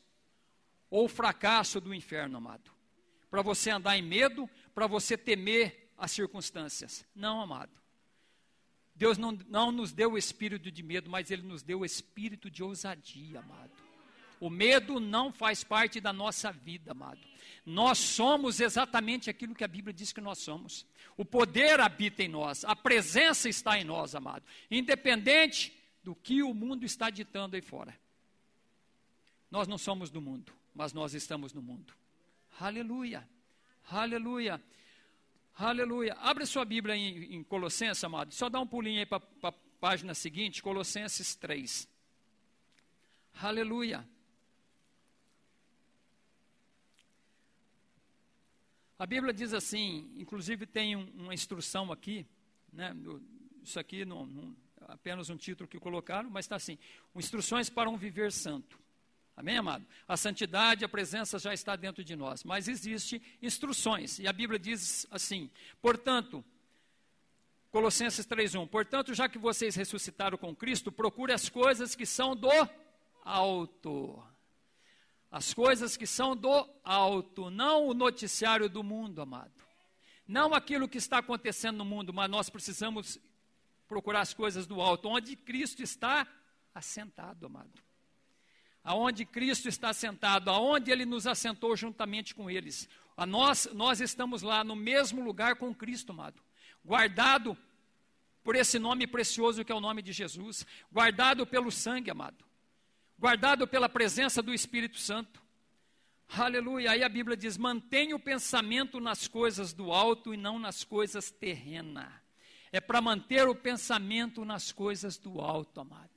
[0.89, 2.71] ou o fracasso do inferno, amado?
[3.29, 7.05] Para você andar em medo, para você temer as circunstâncias.
[7.15, 7.71] Não, amado.
[8.95, 12.49] Deus não, não nos deu o espírito de medo, mas Ele nos deu o espírito
[12.49, 13.71] de ousadia, amado.
[14.39, 17.19] O medo não faz parte da nossa vida, amado.
[17.65, 20.85] Nós somos exatamente aquilo que a Bíblia diz que nós somos.
[21.17, 24.45] O poder habita em nós, a presença está em nós, amado.
[24.69, 27.97] Independente do que o mundo está ditando aí fora.
[29.49, 31.93] Nós não somos do mundo, mas nós estamos no mundo.
[32.59, 33.27] Aleluia,
[33.89, 34.61] aleluia.
[35.57, 36.13] Aleluia.
[36.15, 38.33] Abre sua Bíblia em, em Colossenses, amado.
[38.33, 41.87] Só dá um pulinho aí para a página seguinte, Colossenses 3.
[43.41, 44.05] Aleluia.
[48.99, 52.25] A Bíblia diz assim, inclusive tem um, uma instrução aqui,
[52.71, 52.95] né,
[53.61, 54.55] isso aqui não, não,
[54.87, 56.77] apenas um título que colocaram, mas está assim:
[57.13, 58.79] instruções para um viver santo.
[59.37, 59.85] Amém, amado?
[60.07, 64.57] A santidade, a presença já está dentro de nós, mas existe instruções, e a Bíblia
[64.57, 65.49] diz assim:
[65.81, 66.43] portanto,
[67.69, 72.49] Colossenses 3:1, portanto, já que vocês ressuscitaram com Cristo, procure as coisas que são do
[73.23, 74.23] alto.
[75.29, 79.51] As coisas que são do alto, não o noticiário do mundo, amado.
[80.25, 83.19] Não aquilo que está acontecendo no mundo, mas nós precisamos
[83.85, 86.25] procurar as coisas do alto, onde Cristo está
[86.73, 87.84] assentado, amado
[88.85, 92.87] aonde Cristo está sentado, aonde Ele nos assentou juntamente com eles.
[93.17, 96.39] A nós, nós estamos lá no mesmo lugar com Cristo, amado.
[96.83, 97.57] Guardado
[98.43, 100.67] por esse nome precioso que é o nome de Jesus.
[100.91, 102.45] Guardado pelo sangue, amado.
[103.17, 105.41] Guardado pela presença do Espírito Santo.
[106.29, 106.91] Aleluia.
[106.91, 111.31] Aí a Bíblia diz: mantenha o pensamento nas coisas do alto e não nas coisas
[111.31, 112.11] terrenas.
[112.71, 116.09] É para manter o pensamento nas coisas do alto, amado.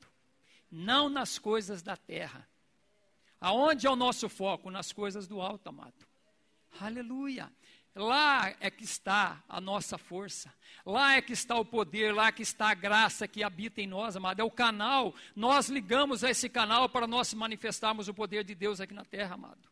[0.71, 2.47] Não nas coisas da terra.
[3.41, 4.71] Aonde é o nosso foco?
[4.71, 6.07] Nas coisas do alto, amado.
[6.81, 7.51] Aleluia.
[7.95, 10.53] Lá é que está a nossa força.
[10.87, 13.87] Lá é que está o poder, lá é que está a graça que habita em
[13.87, 14.41] nós, amado.
[14.41, 15.15] É o canal.
[15.35, 19.35] Nós ligamos a esse canal para nós manifestarmos o poder de Deus aqui na terra,
[19.35, 19.69] amado.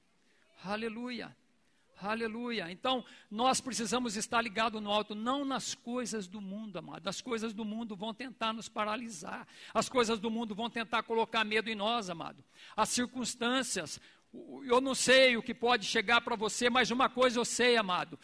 [0.65, 1.37] Aleluia.
[1.99, 2.71] Aleluia.
[2.71, 7.09] Então, nós precisamos estar ligados no alto, não nas coisas do mundo, amado.
[7.09, 9.47] As coisas do mundo vão tentar nos paralisar.
[9.73, 12.45] As coisas do mundo vão tentar colocar medo em nós, amado.
[12.77, 13.99] As circunstâncias,
[14.65, 18.19] eu não sei o que pode chegar para você, mas uma coisa eu sei, amado.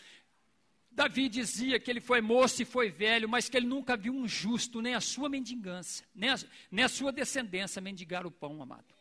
[0.90, 4.28] Davi dizia que ele foi moço e foi velho, mas que ele nunca viu um
[4.28, 6.38] justo, nem a sua mendigância, nem a,
[6.70, 8.94] nem a sua descendência mendigar o pão, amado.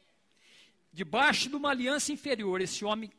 [0.94, 3.12] Debaixo de uma aliança inferior, esse homem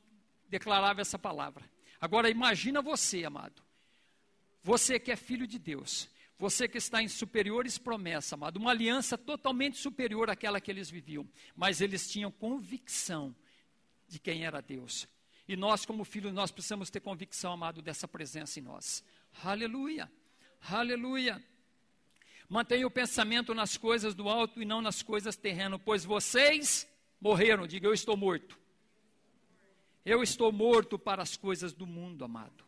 [0.52, 1.64] declarava essa palavra.
[1.98, 3.62] Agora imagina você, amado.
[4.62, 9.16] Você que é filho de Deus, você que está em superiores promessas, amado, uma aliança
[9.16, 13.34] totalmente superior àquela que eles viviam, mas eles tinham convicção
[14.06, 15.08] de quem era Deus.
[15.48, 19.02] E nós, como filhos, nós precisamos ter convicção, amado, dessa presença em nós.
[19.42, 20.10] Aleluia,
[20.68, 21.42] aleluia.
[22.48, 26.86] Mantenha o pensamento nas coisas do alto e não nas coisas terrenas, pois vocês
[27.18, 27.66] morreram.
[27.66, 28.61] Diga, eu estou morto.
[30.04, 32.64] Eu estou morto para as coisas do mundo, amado.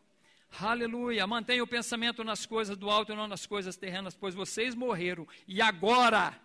[0.60, 1.26] Aleluia.
[1.26, 5.26] Mantenha o pensamento nas coisas do alto e não nas coisas terrenas, pois vocês morreram.
[5.48, 6.40] E agora,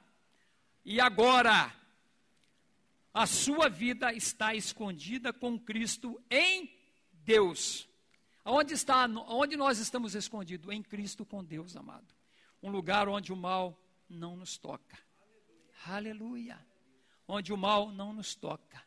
[0.84, 1.72] e agora,
[3.14, 6.74] a sua vida está escondida com Cristo em
[7.12, 7.88] Deus.
[8.44, 10.74] Onde está, onde nós estamos escondidos?
[10.74, 12.08] Em Cristo com Deus, amado.
[12.64, 14.98] Um lugar onde o mal não nos toca.
[15.86, 16.58] Aleluia.
[17.28, 18.82] Onde o mal não nos toca.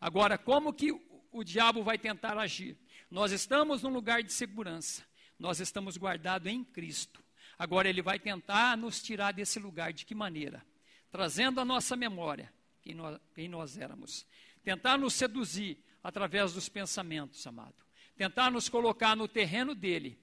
[0.00, 0.92] Agora, como que
[1.34, 2.78] o diabo vai tentar agir?
[3.10, 5.04] Nós estamos num lugar de segurança.
[5.38, 7.22] Nós estamos guardados em Cristo.
[7.58, 9.92] Agora ele vai tentar nos tirar desse lugar.
[9.92, 10.64] De que maneira?
[11.10, 14.24] Trazendo à nossa memória quem nós, quem nós éramos.
[14.62, 17.74] Tentar nos seduzir através dos pensamentos, amado.
[18.16, 20.16] Tentar nos colocar no terreno dele.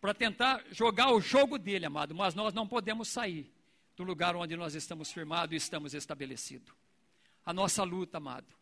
[0.00, 2.14] Para tentar jogar o jogo dele, amado.
[2.14, 3.52] Mas nós não podemos sair
[3.94, 6.72] do lugar onde nós estamos firmados e estamos estabelecidos.
[7.44, 8.61] A nossa luta, amado.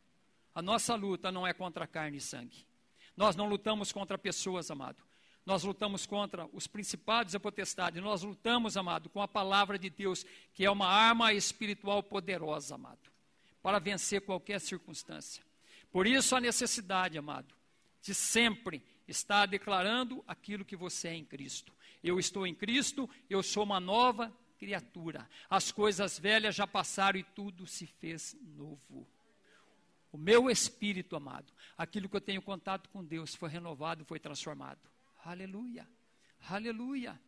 [0.60, 2.66] A nossa luta não é contra carne e sangue.
[3.16, 5.02] Nós não lutamos contra pessoas, amado.
[5.46, 7.98] Nós lutamos contra os principados e a potestade.
[7.98, 13.10] Nós lutamos, amado, com a palavra de Deus, que é uma arma espiritual poderosa, amado,
[13.62, 15.42] para vencer qualquer circunstância.
[15.90, 17.54] Por isso a necessidade, amado,
[18.02, 21.72] de sempre estar declarando aquilo que você é em Cristo.
[22.04, 25.26] Eu estou em Cristo, eu sou uma nova criatura.
[25.48, 29.08] As coisas velhas já passaram e tudo se fez novo.
[30.12, 34.80] O meu espírito, amado, aquilo que eu tenho contato com Deus foi renovado, foi transformado.
[35.24, 35.86] Aleluia,
[36.48, 37.20] aleluia,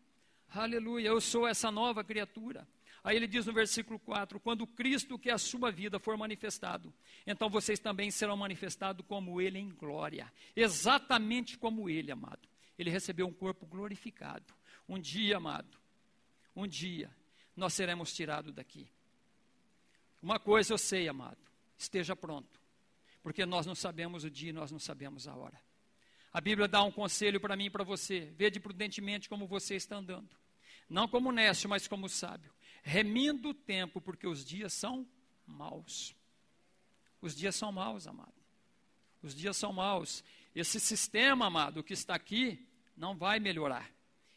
[0.52, 1.08] aleluia.
[1.08, 2.66] Eu sou essa nova criatura.
[3.04, 6.92] Aí ele diz no versículo 4: Quando Cristo, que é a sua vida, for manifestado,
[7.24, 12.48] então vocês também serão manifestados como Ele em glória, exatamente como Ele, amado.
[12.76, 14.52] Ele recebeu um corpo glorificado.
[14.88, 15.78] Um dia, amado,
[16.54, 17.14] um dia,
[17.56, 18.88] nós seremos tirados daqui.
[20.20, 21.38] Uma coisa eu sei, amado,
[21.78, 22.61] esteja pronto
[23.22, 25.60] porque nós não sabemos o dia, nós não sabemos a hora.
[26.32, 29.96] A Bíblia dá um conselho para mim e para você: vede prudentemente como você está
[29.96, 30.30] andando,
[30.88, 35.06] não como nécio, mas como sábio, remindo o tempo, porque os dias são
[35.46, 36.14] maus.
[37.20, 38.32] Os dias são maus, amado.
[39.22, 40.24] Os dias são maus.
[40.54, 43.88] Esse sistema, amado, que está aqui, não vai melhorar.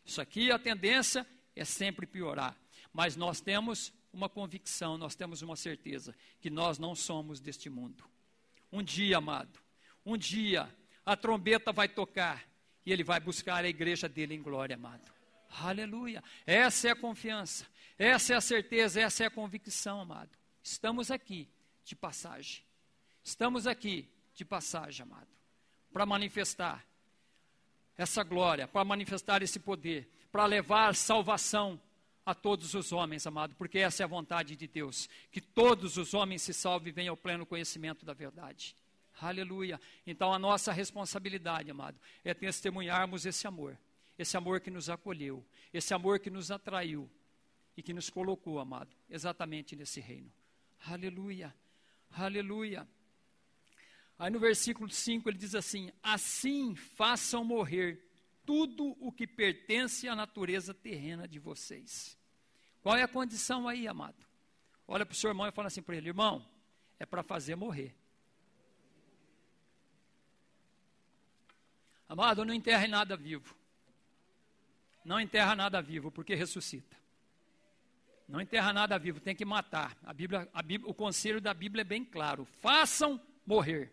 [0.06, 2.56] Isso aqui, a tendência é sempre piorar.
[2.94, 8.04] Mas nós temos uma convicção, nós temos uma certeza que nós não somos deste mundo.
[8.72, 9.60] Um dia, amado,
[10.06, 10.70] um dia
[11.06, 12.44] a trombeta vai tocar
[12.86, 15.12] e ele vai buscar a igreja dele em glória, amado.
[15.62, 16.24] Aleluia.
[16.46, 17.66] Essa é a confiança,
[17.98, 20.32] essa é a certeza, essa é a convicção, amado.
[20.62, 21.48] Estamos aqui
[21.84, 22.64] de passagem.
[23.24, 25.28] Estamos aqui de passagem, amado,
[25.92, 26.86] para manifestar
[27.98, 31.80] essa glória, para manifestar esse poder, para levar salvação
[32.26, 36.14] a todos os homens, amado, porque essa é a vontade de Deus, que todos os
[36.14, 38.76] homens se salvem e venham ao pleno conhecimento da verdade.
[39.22, 39.80] Aleluia.
[40.06, 43.78] Então a nossa responsabilidade, amado, é testemunharmos esse amor,
[44.18, 47.10] esse amor que nos acolheu, esse amor que nos atraiu
[47.78, 50.32] e que nos colocou, amado, exatamente nesse reino.
[50.88, 51.54] Aleluia.
[52.12, 52.88] Aleluia.
[54.18, 58.05] Aí no versículo 5 ele diz assim: Assim façam morrer
[58.46, 62.18] tudo o que pertence à natureza terrena de vocês.
[62.82, 64.26] Qual é a condição aí, amado?
[64.88, 66.46] Olha para o seu irmão e fala assim para ele: Irmão,
[67.00, 67.96] é para fazer morrer.
[72.08, 73.56] Amado, não enterre nada vivo.
[75.04, 76.96] Não enterra nada vivo, porque ressuscita.
[78.28, 79.96] Não enterra nada vivo, tem que matar.
[80.04, 82.46] A Bíblia, a Bíblia, o conselho da Bíblia é bem claro.
[82.60, 83.92] Façam morrer.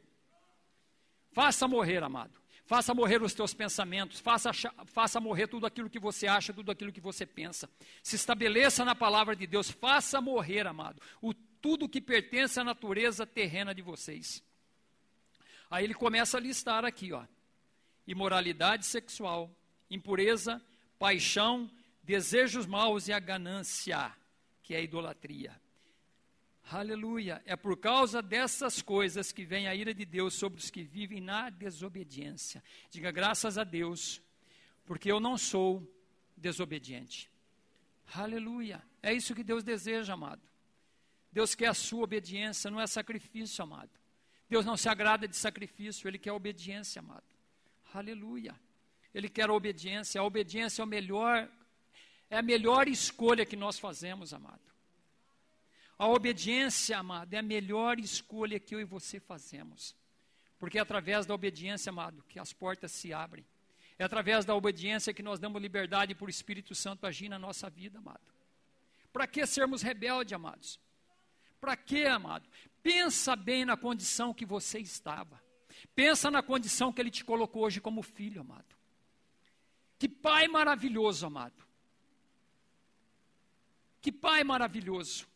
[1.32, 2.41] Faça morrer, amado.
[2.72, 4.50] Faça morrer os teus pensamentos, faça,
[4.86, 7.68] faça morrer tudo aquilo que você acha, tudo aquilo que você pensa.
[8.02, 13.26] Se estabeleça na palavra de Deus, faça morrer, amado, o, tudo que pertence à natureza
[13.26, 14.42] terrena de vocês.
[15.70, 17.26] Aí ele começa a listar aqui, ó
[18.06, 19.54] imoralidade sexual,
[19.90, 20.58] impureza,
[20.98, 21.70] paixão,
[22.02, 24.16] desejos maus e a ganância,
[24.62, 25.60] que é a idolatria.
[26.74, 27.42] Aleluia.
[27.44, 31.20] É por causa dessas coisas que vem a ira de Deus sobre os que vivem
[31.20, 32.64] na desobediência.
[32.90, 34.22] Diga graças a Deus,
[34.86, 35.86] porque eu não sou
[36.34, 37.30] desobediente.
[38.14, 38.82] Aleluia.
[39.02, 40.40] É isso que Deus deseja, amado.
[41.30, 43.90] Deus quer a sua obediência, não é sacrifício, amado.
[44.48, 47.24] Deus não se agrada de sacrifício, Ele quer obediência, amado.
[47.92, 48.58] Aleluia.
[49.14, 50.22] Ele quer a obediência.
[50.22, 51.50] A obediência é melhor,
[52.30, 54.71] é a melhor escolha que nós fazemos, amado.
[55.98, 59.94] A obediência, amado, é a melhor escolha que eu e você fazemos.
[60.58, 63.44] Porque é através da obediência, amado, que as portas se abrem.
[63.98, 67.68] É através da obediência que nós damos liberdade para o Espírito Santo agir na nossa
[67.68, 68.20] vida, amado.
[69.12, 70.80] Para que sermos rebeldes, amados?
[71.60, 72.48] Para que, amado?
[72.82, 75.40] Pensa bem na condição que você estava.
[75.94, 78.74] Pensa na condição que Ele te colocou hoje como filho, amado.
[79.98, 81.64] Que pai maravilhoso, amado.
[84.00, 85.28] Que pai maravilhoso.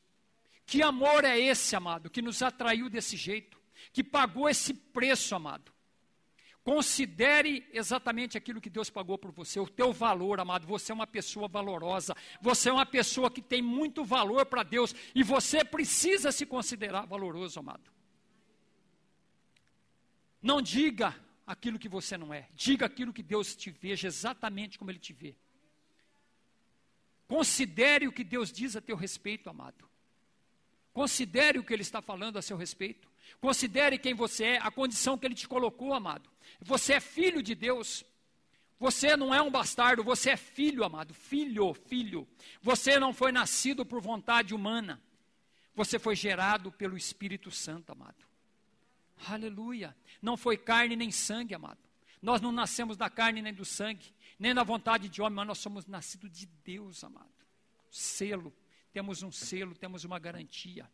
[0.66, 3.56] Que amor é esse, amado, que nos atraiu desse jeito,
[3.92, 5.72] que pagou esse preço, amado.
[6.64, 10.66] Considere exatamente aquilo que Deus pagou por você, o teu valor, amado.
[10.66, 14.92] Você é uma pessoa valorosa, você é uma pessoa que tem muito valor para Deus
[15.14, 17.88] e você precisa se considerar valoroso, amado.
[20.42, 21.14] Não diga
[21.46, 25.12] aquilo que você não é, diga aquilo que Deus te veja exatamente como Ele te
[25.12, 25.36] vê.
[27.28, 29.88] Considere o que Deus diz a teu respeito, amado.
[30.96, 33.06] Considere o que Ele está falando a seu respeito.
[33.38, 36.26] Considere quem você é, a condição que Ele te colocou, amado.
[36.58, 38.02] Você é filho de Deus.
[38.80, 41.12] Você não é um bastardo, você é filho, amado.
[41.12, 42.26] Filho, filho.
[42.62, 44.98] Você não foi nascido por vontade humana.
[45.74, 48.24] Você foi gerado pelo Espírito Santo, amado.
[49.28, 49.94] Aleluia.
[50.22, 51.80] Não foi carne nem sangue, amado.
[52.22, 55.58] Nós não nascemos da carne nem do sangue, nem da vontade de homem, mas nós
[55.58, 57.28] somos nascidos de Deus, amado.
[57.90, 58.50] Selo.
[58.96, 60.90] Temos um selo, temos uma garantia.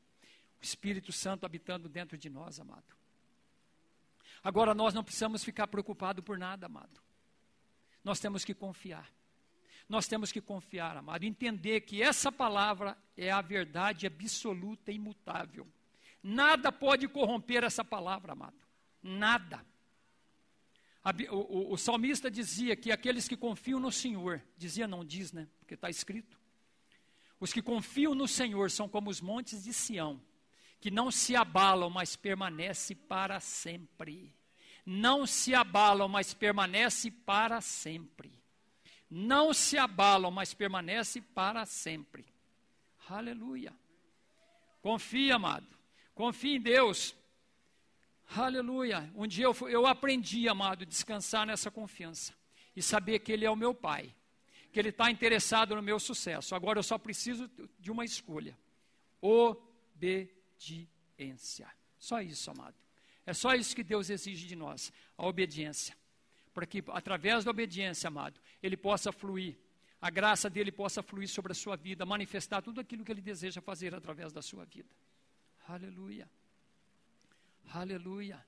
[0.61, 2.97] O Espírito Santo habitando dentro de nós, amado.
[4.43, 7.01] Agora nós não precisamos ficar preocupados por nada, amado.
[8.03, 9.09] Nós temos que confiar.
[9.89, 15.65] Nós temos que confiar, amado, entender que essa palavra é a verdade absoluta e imutável.
[16.21, 18.59] Nada pode corromper essa palavra, amado.
[19.01, 19.65] Nada.
[21.31, 25.47] O, o, o, salmista dizia que aqueles que confiam no Senhor, dizia não diz, né?
[25.61, 26.42] Porque está escrito.
[27.43, 30.23] Os que confiam no Senhor são como os montes de Sião,
[30.81, 34.33] que não se abalam, mas permanece para sempre.
[34.87, 38.31] Não se abalam, mas permanece para sempre.
[39.11, 42.25] Não se abalam, mas permanece para sempre.
[43.09, 43.75] Aleluia.
[44.81, 45.67] Confia, amado.
[46.15, 47.17] Confia em Deus.
[48.37, 49.13] Aleluia.
[49.17, 52.33] Um dia eu, eu aprendi, amado, descansar nessa confiança
[52.77, 54.15] e saber que Ele é o meu Pai,
[54.73, 56.55] que Ele está interessado no meu sucesso.
[56.55, 58.59] Agora eu só preciso de uma escolha:
[59.21, 60.33] obediência.
[61.99, 62.75] Só isso, amado.
[63.25, 65.97] É só isso que Deus exige de nós, a obediência.
[66.53, 69.57] Para que, através da obediência, amado, Ele possa fluir,
[70.01, 73.61] a graça dele possa fluir sobre a sua vida, manifestar tudo aquilo que Ele deseja
[73.61, 74.89] fazer através da sua vida.
[75.69, 76.29] Aleluia.
[77.73, 78.45] Aleluia.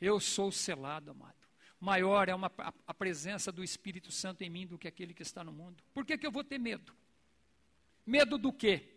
[0.00, 1.45] Eu sou selado, amado.
[1.86, 5.22] Maior é uma, a, a, presença do Espírito Santo em mim do que aquele que
[5.22, 5.84] está no mundo.
[5.94, 6.92] Por que, que eu vou ter medo?
[8.04, 8.92] Medo do quê?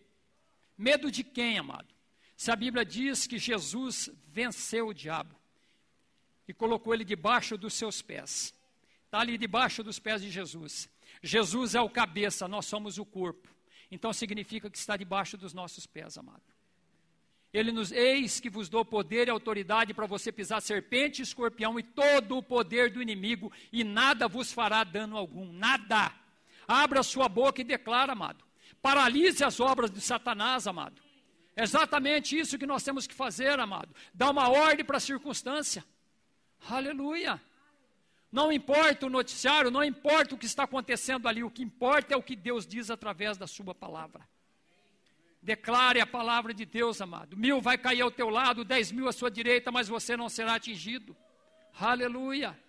[0.76, 1.94] Medo de quem, amado?
[2.36, 5.36] Se a Bíblia diz que Jesus venceu o diabo
[6.48, 8.56] e colocou ele debaixo dos seus pés,
[9.06, 10.90] está ali debaixo dos pés de Jesus.
[11.22, 13.48] Jesus é o cabeça, nós somos o corpo.
[13.92, 16.42] Então significa que está debaixo dos nossos pés, amado.
[17.52, 21.84] Ele nos eis que vos dou poder e autoridade para você pisar serpente, escorpião e
[21.84, 25.52] todo o poder do inimigo, e nada vos fará dano algum.
[25.52, 26.12] Nada.
[26.68, 28.44] Abra sua boca e declara, amado.
[28.82, 31.02] Paralise as obras de Satanás, amado.
[31.56, 33.94] É exatamente isso que nós temos que fazer, amado.
[34.14, 35.84] Dar uma ordem para a circunstância.
[36.70, 37.42] Aleluia.
[38.32, 42.18] Não importa o noticiário, não importa o que está acontecendo ali, o que importa é
[42.18, 44.22] o que Deus diz através da Sua palavra.
[45.42, 47.38] Declare a palavra de Deus, amado.
[47.38, 50.56] Mil vai cair ao teu lado, dez mil à sua direita, mas você não será
[50.56, 51.16] atingido.
[51.80, 52.60] Aleluia.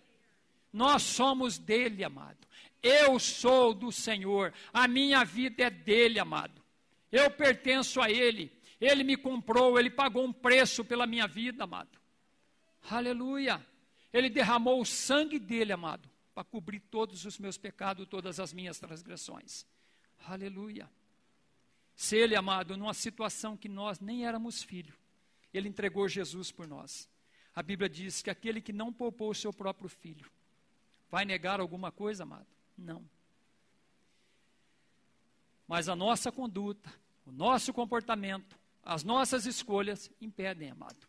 [0.73, 2.47] Nós somos dele, amado.
[2.83, 4.55] Eu sou do Senhor.
[4.73, 6.63] A minha vida é dele, amado.
[7.11, 8.53] Eu pertenço a ele.
[8.81, 11.99] Ele me comprou, ele pagou um preço pela minha vida, amado.
[12.89, 13.65] Aleluia.
[14.13, 18.79] Ele derramou o sangue dele, amado, para cobrir todos os meus pecados, todas as minhas
[18.79, 19.67] transgressões.
[20.27, 20.89] Aleluia.
[22.01, 24.95] Se ele, amado, numa situação que nós nem éramos filho,
[25.53, 27.07] ele entregou Jesus por nós.
[27.55, 30.27] A Bíblia diz que aquele que não poupou o seu próprio filho,
[31.11, 32.47] vai negar alguma coisa, amado?
[32.77, 33.05] Não.
[35.69, 36.91] Mas a nossa conduta,
[37.27, 41.07] o nosso comportamento, as nossas escolhas impedem, amado.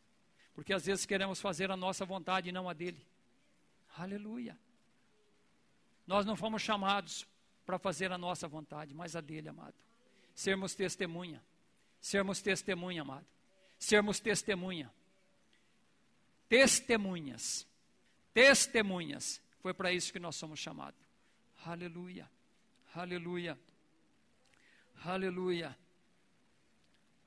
[0.54, 3.02] Porque às vezes queremos fazer a nossa vontade e não a dele.
[3.98, 4.60] Aleluia.
[6.06, 7.26] Nós não fomos chamados
[7.66, 9.91] para fazer a nossa vontade, mas a dele, amado.
[10.34, 11.43] Sermos testemunha.
[11.99, 13.25] Sermos testemunha, amado.
[13.77, 14.91] Sermos testemunha.
[16.49, 17.67] Testemunhas.
[18.34, 19.41] testemunhas.
[19.61, 20.99] Foi para isso que nós somos chamados.
[21.63, 22.29] Aleluia,
[22.95, 23.59] aleluia,
[25.03, 25.77] aleluia,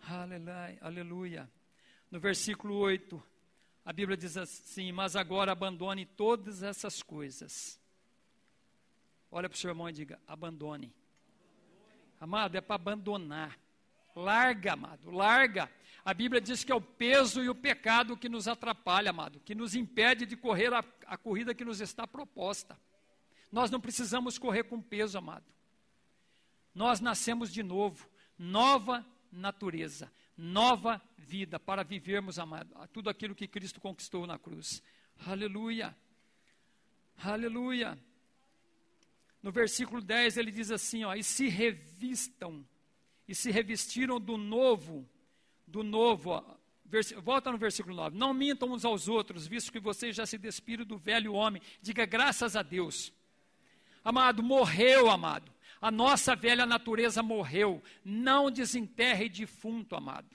[0.01, 1.51] aleluia, aleluia.
[2.11, 3.23] No versículo 8,
[3.85, 7.79] a Bíblia diz assim: Mas agora abandone todas essas coisas.
[9.31, 10.93] Olha para o seu irmão e diga: abandone.
[12.25, 13.59] Amado, é para abandonar.
[14.17, 15.71] Larga, amado, larga.
[16.03, 19.55] A Bíblia diz que é o peso e o pecado que nos atrapalha, amado, que
[19.55, 22.81] nos impede de correr a, a corrida que nos está proposta.
[23.53, 25.45] Nós não precisamos correr com peso, amado.
[26.75, 28.09] Nós nascemos de novo,
[28.39, 34.83] nova natureza, nova vida para vivermos, amado, tudo aquilo que Cristo conquistou na cruz.
[35.27, 35.95] Aleluia.
[37.23, 37.99] Aleluia.
[39.45, 42.67] No versículo 10 ele diz assim, ó, e se revistam
[43.29, 45.07] e se revestiram do novo,
[45.67, 46.43] do novo, ó,
[47.21, 50.87] volta no versículo 9, não mintam uns aos outros, visto que vocês já se despiram
[50.87, 53.13] do velho homem, diga graças a Deus.
[54.03, 55.53] Amado, morreu, amado.
[55.79, 57.83] A nossa velha natureza morreu.
[58.03, 60.35] Não desenterre defunto, amado.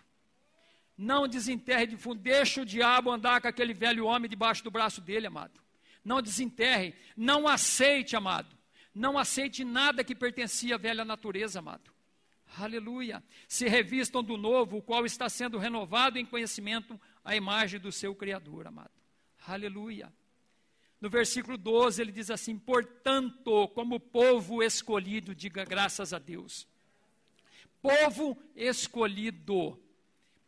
[0.96, 2.22] Não desenterre defunto.
[2.22, 5.60] Deixa o diabo andar com aquele velho homem debaixo do braço dele, amado.
[6.06, 6.94] Não desenterre.
[7.18, 8.59] Não aceite, amado.
[9.00, 11.90] Não aceite nada que pertencia à velha natureza, amado.
[12.58, 13.24] Aleluia.
[13.48, 18.14] Se revistam do novo, o qual está sendo renovado em conhecimento à imagem do seu
[18.14, 18.92] Criador, amado.
[19.48, 20.12] Aleluia.
[21.00, 26.68] No versículo 12 ele diz assim: Portanto, como povo escolhido, diga graças a Deus.
[27.82, 29.82] Povo escolhido,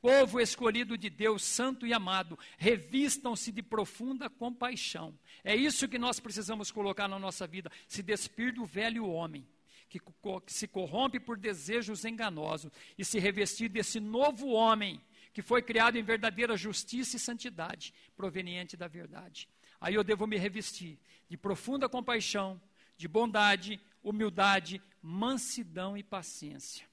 [0.02, 5.18] povo escolhido de Deus, santo e amado, revistam-se de profunda compaixão.
[5.44, 9.48] É isso que nós precisamos colocar na nossa vida: se despir do velho homem
[9.88, 10.02] que,
[10.48, 15.02] se corrompe por desejos enganosos e se revestir desse novo homem
[15.34, 19.48] que foi criado em verdadeira justiça e santidade, proveniente da verdade.
[19.80, 21.00] Aí eu devo me revestir
[21.30, 22.62] de profunda compaixão,
[22.98, 26.86] de bondade, humildade, mansidão e paciência.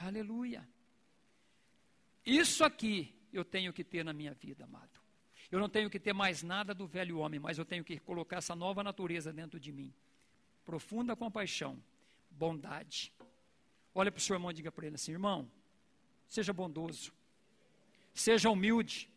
[0.00, 0.68] Aleluia.
[2.24, 5.00] Isso aqui eu tenho que ter na minha vida, amado.
[5.50, 8.36] Eu não tenho que ter mais nada do velho homem, mas eu tenho que colocar
[8.36, 9.92] essa nova natureza dentro de mim
[10.64, 11.78] profunda compaixão,
[12.30, 13.12] bondade.
[13.94, 15.50] Olha para o seu irmão e diga para ele assim: irmão,
[16.26, 17.12] seja bondoso,
[18.12, 19.08] seja humilde,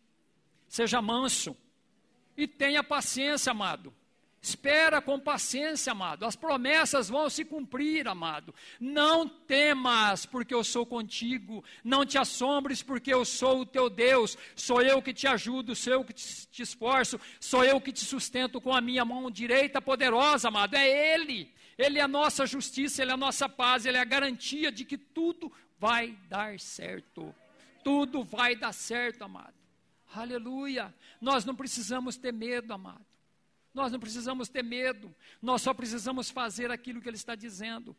[0.67, 1.55] seja manso
[2.35, 3.93] e tenha paciência, amado.
[4.41, 6.23] Espera com paciência, amado.
[6.23, 8.53] As promessas vão se cumprir, amado.
[8.79, 11.63] Não temas, porque eu sou contigo.
[11.83, 14.37] Não te assombres, porque eu sou o teu Deus.
[14.55, 18.61] Sou eu que te ajudo, sou eu que te, esforço, sou eu que te sustento
[18.61, 20.75] com a minha mão direita poderosa, amado.
[20.75, 21.51] É Ele.
[21.77, 24.85] Ele é a nossa justiça, Ele é a nossa paz, Ele é a garantia de
[24.85, 27.33] que tudo vai dar certo.
[27.83, 29.53] Tudo vai dar certo, amado.
[30.13, 30.93] Aleluia.
[31.19, 33.06] Nós não precisamos ter medo, amado.
[33.73, 37.95] Nós não precisamos ter medo, nós só precisamos fazer aquilo que ele está dizendo.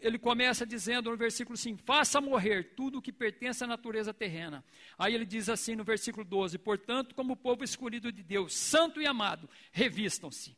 [0.00, 4.64] Ele começa dizendo no versículo 5: faça morrer tudo o que pertence à natureza terrena.
[4.98, 9.06] Aí ele diz assim no versículo 12: portanto, como povo escolhido de Deus, santo e
[9.06, 10.56] amado, revistam-se.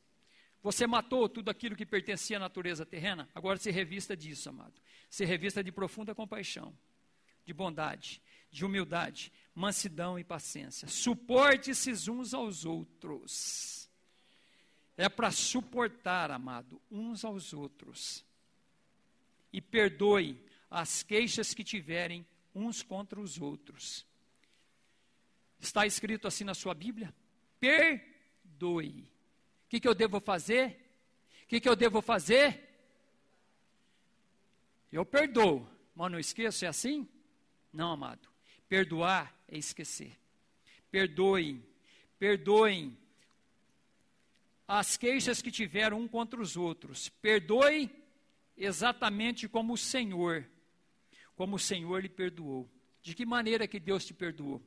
[0.62, 4.80] Você matou tudo aquilo que pertencia à natureza terrena, agora se revista disso, amado.
[5.10, 6.72] Se revista de profunda compaixão,
[7.44, 10.86] de bondade, de humildade, mansidão e paciência.
[10.86, 13.81] Suporte-se uns aos outros
[14.96, 18.24] é para suportar, amado, uns aos outros.
[19.52, 20.38] E perdoe
[20.70, 24.06] as queixas que tiverem uns contra os outros.
[25.60, 27.14] Está escrito assim na sua Bíblia?
[27.60, 29.08] Perdoe.
[29.66, 30.78] O que, que eu devo fazer?
[31.44, 32.68] O que, que eu devo fazer?
[34.90, 37.08] Eu perdoo, mas não esqueço, é assim?
[37.72, 38.28] Não, amado.
[38.68, 40.18] Perdoar é esquecer.
[40.90, 41.64] Perdoem,
[42.18, 42.98] perdoem
[44.66, 47.08] as queixas que tiveram um contra os outros.
[47.08, 47.90] Perdoe
[48.56, 50.48] exatamente como o Senhor,
[51.34, 52.70] como o Senhor lhe perdoou.
[53.02, 54.62] De que maneira que Deus te perdoou?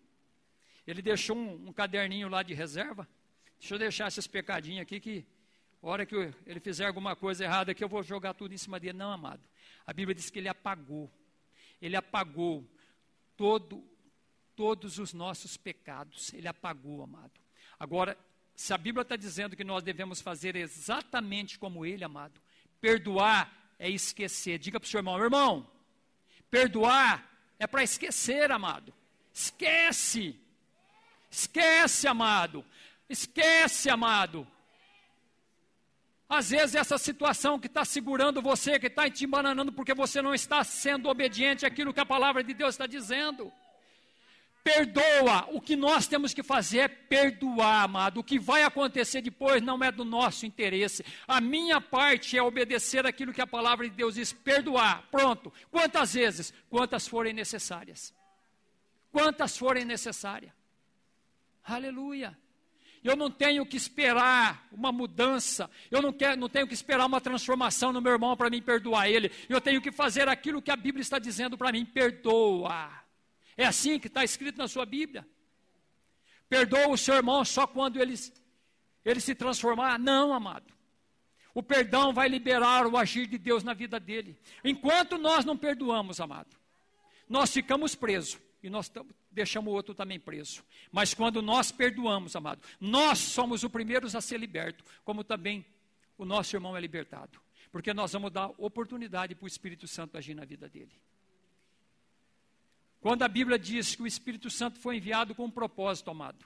[0.86, 3.08] Ele deixou um, um caderninho lá de reserva?
[3.60, 5.26] Deixa eu deixar esses pecadinhos aqui que
[5.82, 6.16] a hora que
[6.46, 8.98] ele fizer alguma coisa errada aqui, eu vou jogar tudo em cima dele.
[8.98, 9.42] Não, amado.
[9.86, 11.12] A Bíblia diz que ele apagou.
[11.80, 12.68] Ele apagou
[13.38, 13.88] todo,
[14.56, 16.34] todos os nossos pecados.
[16.34, 17.40] Ele apagou, amado.
[17.80, 18.18] Agora,
[18.56, 22.40] se a Bíblia está dizendo que nós devemos fazer exatamente como ele, amado,
[22.80, 24.58] perdoar é esquecer.
[24.58, 25.70] Diga para o seu irmão, irmão,
[26.50, 27.30] perdoar
[27.60, 28.94] é para esquecer, amado.
[29.34, 30.40] Esquece.
[31.30, 32.66] Esquece, amado.
[33.10, 34.48] Esquece, amado.
[36.28, 40.34] Às vezes essa situação que está segurando você, que está te embananando porque você não
[40.34, 43.52] está sendo obediente àquilo que a palavra de Deus está dizendo.
[44.66, 45.48] Perdoa.
[45.52, 48.20] O que nós temos que fazer é perdoar, amado.
[48.20, 51.06] O que vai acontecer depois não é do nosso interesse.
[51.28, 55.04] A minha parte é obedecer aquilo que a palavra de Deus diz: perdoar.
[55.12, 55.54] Pronto.
[55.70, 56.52] Quantas vezes?
[56.68, 58.12] Quantas forem necessárias.
[59.12, 60.52] Quantas forem necessárias.
[61.64, 62.36] Aleluia.
[63.04, 67.22] Eu não tenho que esperar uma mudança, eu não, quero, não tenho que esperar uma
[67.22, 69.32] transformação no meu irmão para mim perdoar ele.
[69.48, 73.05] Eu tenho que fazer aquilo que a Bíblia está dizendo para mim: perdoa.
[73.58, 75.28] É assim que está escrito na sua Bíblia.
[76.50, 78.16] Perdoa o seu irmão só quando ele,
[79.04, 79.98] ele se transformar?
[79.98, 80.74] Não, amado.
[81.54, 84.38] O perdão vai liberar o agir de Deus na vida dele.
[84.64, 86.56] Enquanto nós não perdoamos, amado,
[87.30, 88.92] nós ficamos presos e nós
[89.32, 90.64] deixamos o outro também preso.
[90.92, 95.66] Mas quando nós perdoamos, amado, nós somos os primeiros a ser libertos, como também
[96.18, 97.40] o nosso irmão é libertado.
[97.72, 100.92] Porque nós vamos dar oportunidade para o Espírito Santo agir na vida dele.
[103.06, 106.44] Quando a Bíblia diz que o Espírito Santo foi enviado com um propósito, amado,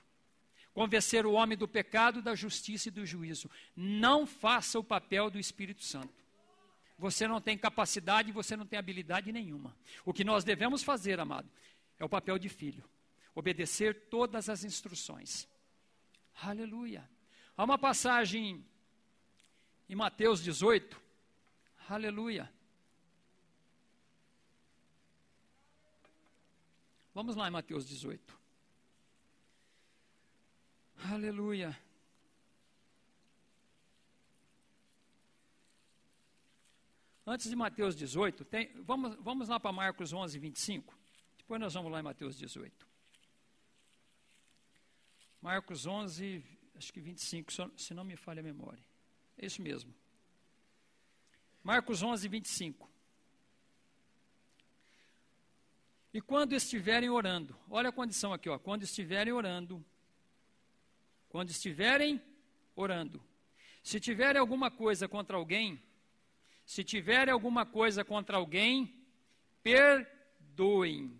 [0.74, 5.40] convencer o homem do pecado, da justiça e do juízo, não faça o papel do
[5.40, 6.14] Espírito Santo.
[6.98, 9.74] Você não tem capacidade, você não tem habilidade nenhuma.
[10.04, 11.50] O que nós devemos fazer, amado,
[11.98, 12.84] é o papel de filho.
[13.34, 15.48] Obedecer todas as instruções.
[16.42, 17.10] Aleluia.
[17.56, 18.66] Há uma passagem
[19.88, 21.02] em Mateus 18.
[21.88, 22.52] Aleluia.
[27.20, 28.40] Vamos lá em Mateus 18.
[31.12, 31.78] Aleluia.
[37.28, 40.98] Antes de Mateus 18, tem, vamos, vamos lá para Marcos 11, 25.
[41.40, 42.88] Depois nós vamos lá em Mateus 18.
[45.42, 46.42] Marcos 11,
[46.76, 48.82] acho que 25, se não me falha a memória.
[49.38, 49.94] É isso mesmo.
[51.62, 52.89] Marcos 11, 25.
[56.14, 59.84] E quando estiverem orando, olha a condição aqui, ó, quando estiverem orando,
[61.30, 62.20] quando estiverem
[62.76, 63.22] orando,
[63.84, 65.82] se tiverem alguma coisa contra alguém,
[66.66, 69.06] se tiverem alguma coisa contra alguém,
[69.62, 71.20] perdoem.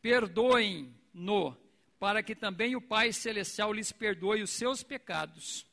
[0.00, 1.56] Perdoem-no,
[1.98, 5.64] para que também o Pai Celestial lhes perdoe os seus pecados.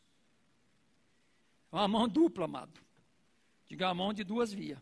[1.72, 2.80] É uma mão dupla, amado.
[3.68, 4.80] Diga a mão de duas vias.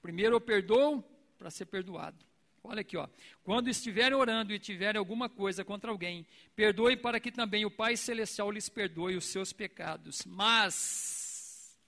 [0.00, 1.04] Primeiro eu perdoo,
[1.38, 2.26] para ser perdoado.
[2.62, 3.08] Olha aqui, ó.
[3.44, 7.96] Quando estiverem orando e tiverem alguma coisa contra alguém, perdoe para que também o Pai
[7.96, 10.24] Celestial lhes perdoe os seus pecados.
[10.26, 11.78] Mas,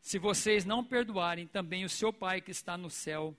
[0.00, 3.36] se vocês não perdoarem, também o seu Pai que está no céu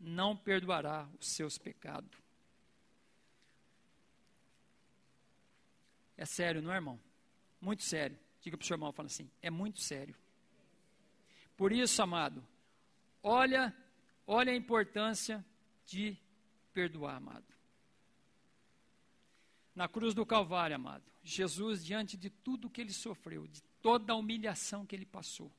[0.00, 2.10] não perdoará os seus pecados.
[6.16, 6.98] É sério, não é, irmão?
[7.60, 8.18] Muito sério.
[8.40, 10.14] Diga para o seu irmão, fala assim, é muito sério.
[11.56, 12.44] Por isso, amado,
[13.26, 13.74] Olha,
[14.26, 15.42] olha a importância
[15.86, 16.14] de
[16.74, 17.46] perdoar, amado.
[19.74, 24.16] Na cruz do Calvário, amado, Jesus, diante de tudo que ele sofreu, de toda a
[24.16, 25.50] humilhação que ele passou,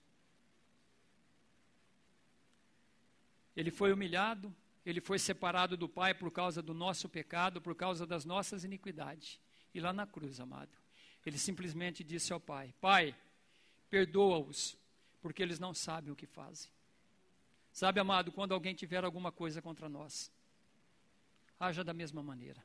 [3.56, 4.56] ele foi humilhado,
[4.86, 9.40] ele foi separado do Pai por causa do nosso pecado, por causa das nossas iniquidades.
[9.74, 10.78] E lá na cruz, amado,
[11.26, 13.16] ele simplesmente disse ao Pai: Pai,
[13.90, 14.78] perdoa-os,
[15.20, 16.75] porque eles não sabem o que fazem.
[17.76, 20.32] Sabe, amado, quando alguém tiver alguma coisa contra nós,
[21.60, 22.64] haja da mesma maneira.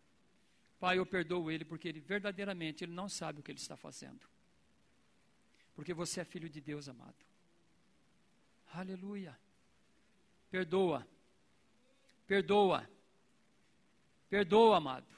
[0.78, 4.24] Pai, eu perdoo ele porque ele verdadeiramente ele não sabe o que ele está fazendo.
[5.74, 7.16] Porque você é filho de Deus, amado.
[8.72, 9.36] Aleluia.
[10.48, 11.04] Perdoa.
[12.28, 12.88] Perdoa.
[14.28, 15.12] Perdoa, amado.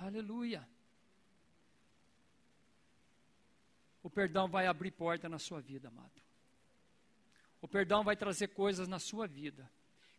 [0.00, 0.68] Aleluia.
[4.02, 6.21] O perdão vai abrir porta na sua vida, amado.
[7.62, 9.70] O perdão vai trazer coisas na sua vida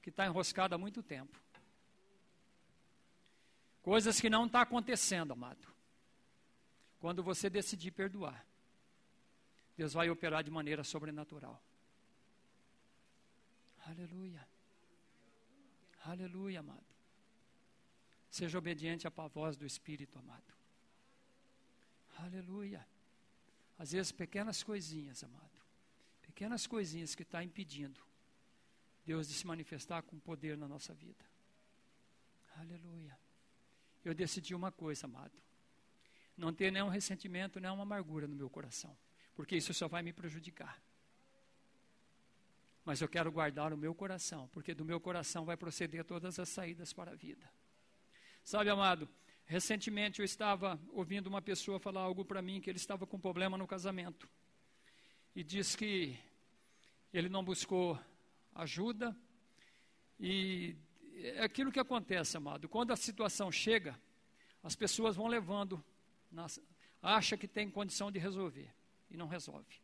[0.01, 1.37] que está enroscada há muito tempo.
[3.81, 5.67] Coisas que não estão tá acontecendo, amado.
[6.99, 8.45] Quando você decidir perdoar,
[9.75, 11.61] Deus vai operar de maneira sobrenatural.
[13.85, 14.47] Aleluia.
[16.05, 16.85] Aleluia, amado.
[18.29, 20.53] Seja obediente à voz do Espírito, amado.
[22.19, 22.87] Aleluia.
[23.77, 25.52] Às vezes, pequenas coisinhas, amado
[26.33, 28.01] pequenas coisinhas que estão tá impedindo
[29.05, 31.23] Deus de se manifestar com poder na nossa vida.
[32.55, 33.17] Aleluia.
[34.03, 35.37] Eu decidi uma coisa, amado.
[36.35, 38.97] Não ter nenhum ressentimento, nenhuma amargura no meu coração.
[39.35, 40.81] Porque isso só vai me prejudicar.
[42.85, 46.49] Mas eu quero guardar o meu coração, porque do meu coração vai proceder todas as
[46.49, 47.47] saídas para a vida.
[48.43, 49.07] Sabe, amado,
[49.45, 53.57] recentemente eu estava ouvindo uma pessoa falar algo para mim que ele estava com problema
[53.57, 54.29] no casamento
[55.35, 56.17] e diz que
[57.13, 57.99] ele não buscou
[58.53, 59.15] ajuda
[60.19, 60.75] e
[61.15, 62.67] é aquilo que acontece, amado.
[62.67, 63.99] Quando a situação chega,
[64.61, 65.83] as pessoas vão levando,
[66.31, 66.59] nas,
[67.01, 68.73] acha que tem condição de resolver
[69.09, 69.81] e não resolve.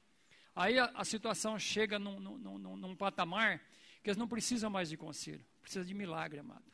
[0.56, 3.60] Aí a, a situação chega num, num, num, num, patamar
[4.02, 6.66] que eles não precisam mais de conselho, precisa de milagre, amado.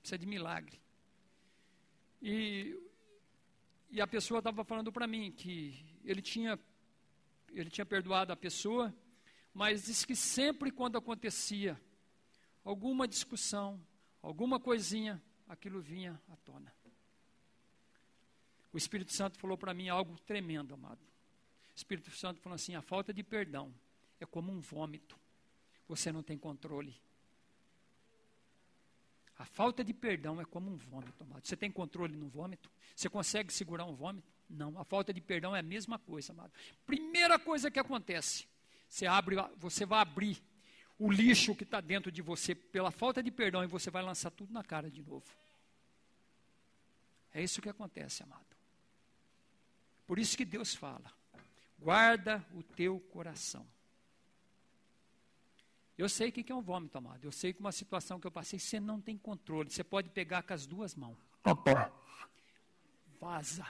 [0.00, 0.80] Precisa de milagre.
[2.22, 2.78] E,
[3.90, 6.58] e a pessoa estava falando para mim que ele tinha,
[7.54, 8.94] ele tinha perdoado a pessoa,
[9.52, 11.80] mas disse que sempre quando acontecia
[12.64, 13.80] alguma discussão,
[14.20, 16.72] alguma coisinha, aquilo vinha à tona.
[18.72, 20.98] O Espírito Santo falou para mim algo tremendo, amado.
[20.98, 23.72] O Espírito Santo falou assim: a falta de perdão
[24.18, 25.16] é como um vômito.
[25.86, 26.94] Você não tem controle.
[29.38, 31.46] A falta de perdão é como um vômito, amado.
[31.46, 32.70] Você tem controle no vômito?
[32.96, 34.33] Você consegue segurar um vômito?
[34.48, 34.78] Não.
[34.78, 36.52] A falta de perdão é a mesma coisa, amado.
[36.86, 38.46] Primeira coisa que acontece,
[38.88, 40.42] você abre, você vai abrir
[40.98, 44.30] o lixo que está dentro de você pela falta de perdão e você vai lançar
[44.30, 45.26] tudo na cara de novo.
[47.32, 48.44] É isso que acontece, amado.
[50.06, 51.12] Por isso que Deus fala:
[51.78, 53.66] guarda o teu coração.
[55.96, 57.24] Eu sei o que é um vômito, amado.
[57.24, 59.70] Eu sei que uma situação que eu passei, você não tem controle.
[59.70, 61.16] Você pode pegar com as duas mãos.
[63.20, 63.66] Vaza.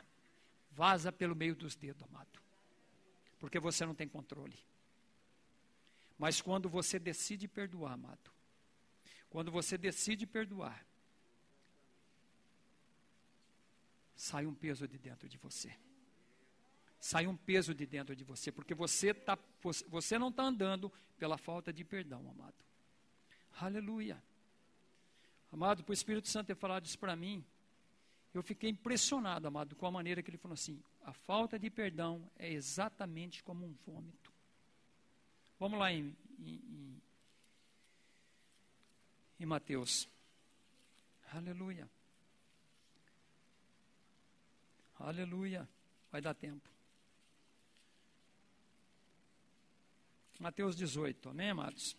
[0.75, 2.41] Vaza pelo meio dos dedos, amado.
[3.39, 4.59] Porque você não tem controle.
[6.19, 8.31] Mas quando você decide perdoar, amado,
[9.31, 10.85] quando você decide perdoar,
[14.17, 15.77] sai um peso de dentro de você.
[16.99, 19.39] Sai um peso de dentro de você, porque você, tá,
[19.89, 22.55] você não está andando pela falta de perdão, amado.
[23.61, 24.23] Aleluia.
[25.53, 27.45] Amado, por o Espírito Santo ter falado isso para mim,
[28.35, 32.29] eu fiquei impressionado, amado, com a maneira que ele falou assim: a falta de perdão
[32.37, 34.33] é exatamente como um vômito.
[35.59, 37.01] Vamos lá em, em,
[39.39, 40.09] em, Mateus.
[41.33, 41.89] Aleluia.
[44.99, 45.69] Aleluia.
[46.11, 46.69] Vai dar tempo.
[50.41, 51.97] Mateus 18, amém, amados?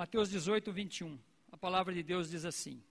[0.00, 1.20] Mateus 18, 21.
[1.52, 2.82] A palavra de Deus diz assim: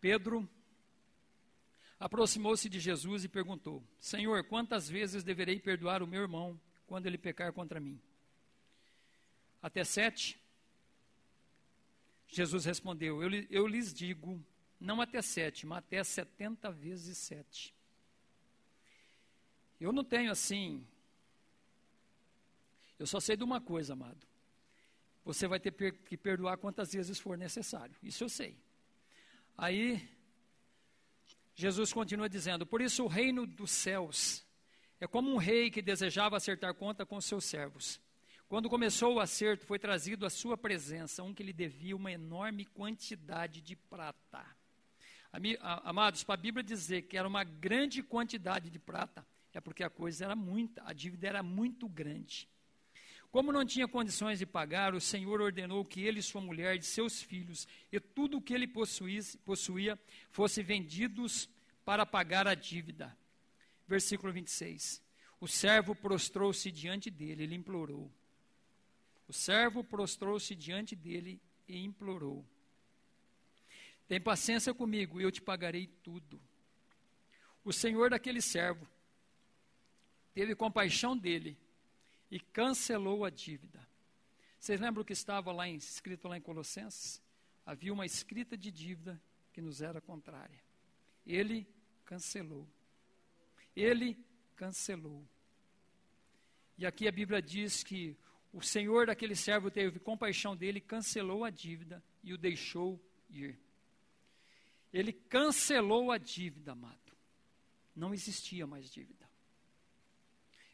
[0.00, 0.50] Pedro
[2.00, 7.16] aproximou-se de Jesus e perguntou: Senhor, quantas vezes deverei perdoar o meu irmão quando ele
[7.16, 8.02] pecar contra mim?
[9.62, 10.42] Até sete?
[12.26, 14.44] Jesus respondeu: eu, eu lhes digo,
[14.80, 17.72] não até sete, mas até setenta vezes sete.
[19.80, 20.84] Eu não tenho assim.
[23.00, 24.26] Eu só sei de uma coisa, amado.
[25.24, 27.96] Você vai ter que perdoar quantas vezes for necessário.
[28.02, 28.58] Isso eu sei.
[29.56, 30.06] Aí,
[31.54, 34.44] Jesus continua dizendo: Por isso o reino dos céus
[35.00, 37.98] é como um rei que desejava acertar conta com seus servos.
[38.46, 42.66] Quando começou o acerto, foi trazido à sua presença um que lhe devia uma enorme
[42.66, 44.44] quantidade de prata.
[45.84, 49.88] Amados, para a Bíblia dizer que era uma grande quantidade de prata, é porque a
[49.88, 52.46] coisa era muita, a dívida era muito grande.
[53.30, 57.22] Como não tinha condições de pagar, o Senhor ordenou que ele, sua mulher, e seus
[57.22, 59.98] filhos e tudo o que ele possuísse, possuía
[60.30, 61.48] fosse vendidos
[61.84, 63.16] para pagar a dívida.
[63.86, 65.00] Versículo 26.
[65.40, 68.10] O servo prostrou-se diante dele, ele implorou.
[69.28, 72.44] O servo prostrou-se diante dele e implorou:
[74.08, 76.40] Tem paciência comigo, eu te pagarei tudo.
[77.64, 78.88] O senhor daquele servo
[80.34, 81.56] teve compaixão dele
[82.30, 83.86] e cancelou a dívida.
[84.58, 87.22] Vocês lembram que estava lá escrito lá em Colossenses?
[87.64, 89.20] Havia uma escrita de dívida
[89.52, 90.62] que nos era contrária.
[91.26, 91.66] Ele
[92.04, 92.68] cancelou.
[93.74, 94.18] Ele
[94.56, 95.26] cancelou.
[96.76, 98.16] E aqui a Bíblia diz que
[98.52, 103.58] o senhor daquele servo teve compaixão dele, cancelou a dívida e o deixou ir.
[104.92, 106.98] Ele cancelou a dívida, amado.
[107.94, 109.19] Não existia mais dívida.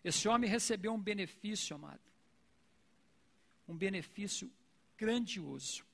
[0.06, 2.00] Esse homem recebeu um benefício, amado.
[3.66, 4.48] Um benefício
[4.96, 5.84] grandioso.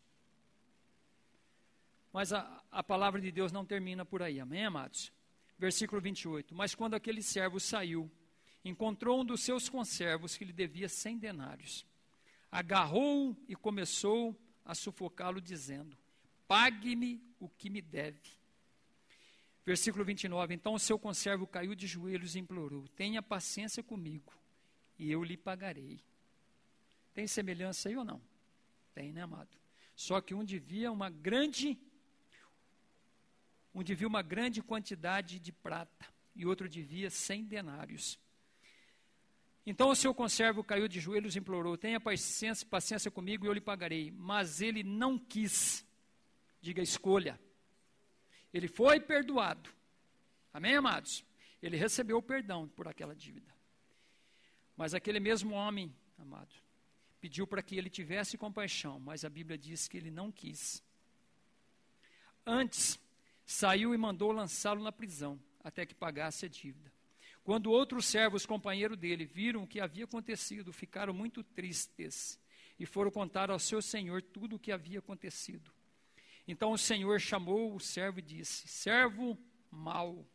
[2.12, 5.10] Mas a, a palavra de Deus não termina por aí, amém, amados?
[5.58, 6.54] Versículo 28.
[6.54, 8.10] Mas quando aquele servo saiu,
[8.62, 11.86] encontrou um dos seus conservos que lhe devia cem denários.
[12.50, 15.96] Agarrou-o e começou a sufocá-lo, dizendo:
[16.46, 18.41] Pague-me o que me deve.
[19.64, 20.54] Versículo 29.
[20.54, 24.32] Então o seu conservo caiu de joelhos e implorou: Tenha paciência comigo,
[24.98, 26.00] e eu lhe pagarei.
[27.14, 28.20] Tem semelhança aí ou não?
[28.94, 29.56] Tem, né, amado?
[29.94, 31.78] Só que um devia uma grande
[33.74, 38.18] Um devia uma grande quantidade de prata e outro devia cem denários.
[39.64, 43.52] Então o seu conservo caiu de joelhos e implorou: Tenha paciência, paciência comigo e eu
[43.52, 44.10] lhe pagarei.
[44.10, 45.86] Mas ele não quis.
[46.60, 47.38] Diga escolha.
[48.52, 49.70] Ele foi perdoado.
[50.52, 51.24] Amém, amados?
[51.62, 53.52] Ele recebeu o perdão por aquela dívida.
[54.76, 56.54] Mas aquele mesmo homem, amado,
[57.20, 60.82] pediu para que ele tivesse compaixão, mas a Bíblia diz que ele não quis.
[62.44, 62.98] Antes,
[63.46, 66.92] saiu e mandou lançá-lo na prisão, até que pagasse a dívida.
[67.44, 72.38] Quando outros servos, companheiro dele, viram o que havia acontecido, ficaram muito tristes
[72.78, 75.72] e foram contar ao seu senhor tudo o que havia acontecido.
[76.46, 79.38] Então o senhor chamou o servo e disse: Servo
[79.70, 80.26] mau,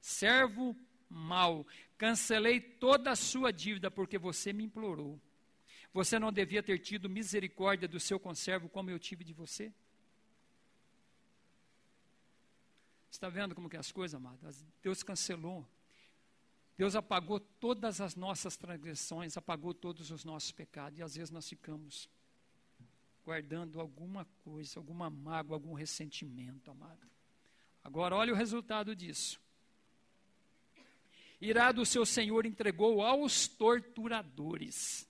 [0.00, 0.76] servo
[1.08, 1.66] mau,
[1.96, 5.20] cancelei toda a sua dívida porque você me implorou.
[5.92, 9.72] Você não devia ter tido misericórdia do seu conservo como eu tive de você?
[13.08, 14.40] Está vendo como que é as coisas, amado?
[14.82, 15.64] Deus cancelou.
[16.76, 20.98] Deus apagou todas as nossas transgressões, apagou todos os nossos pecados.
[20.98, 22.08] E às vezes nós ficamos
[23.24, 27.08] guardando alguma coisa, alguma mágoa, algum ressentimento, amado.
[27.82, 29.40] Agora, olha o resultado disso.
[31.40, 35.08] Irado o seu senhor entregou aos torturadores,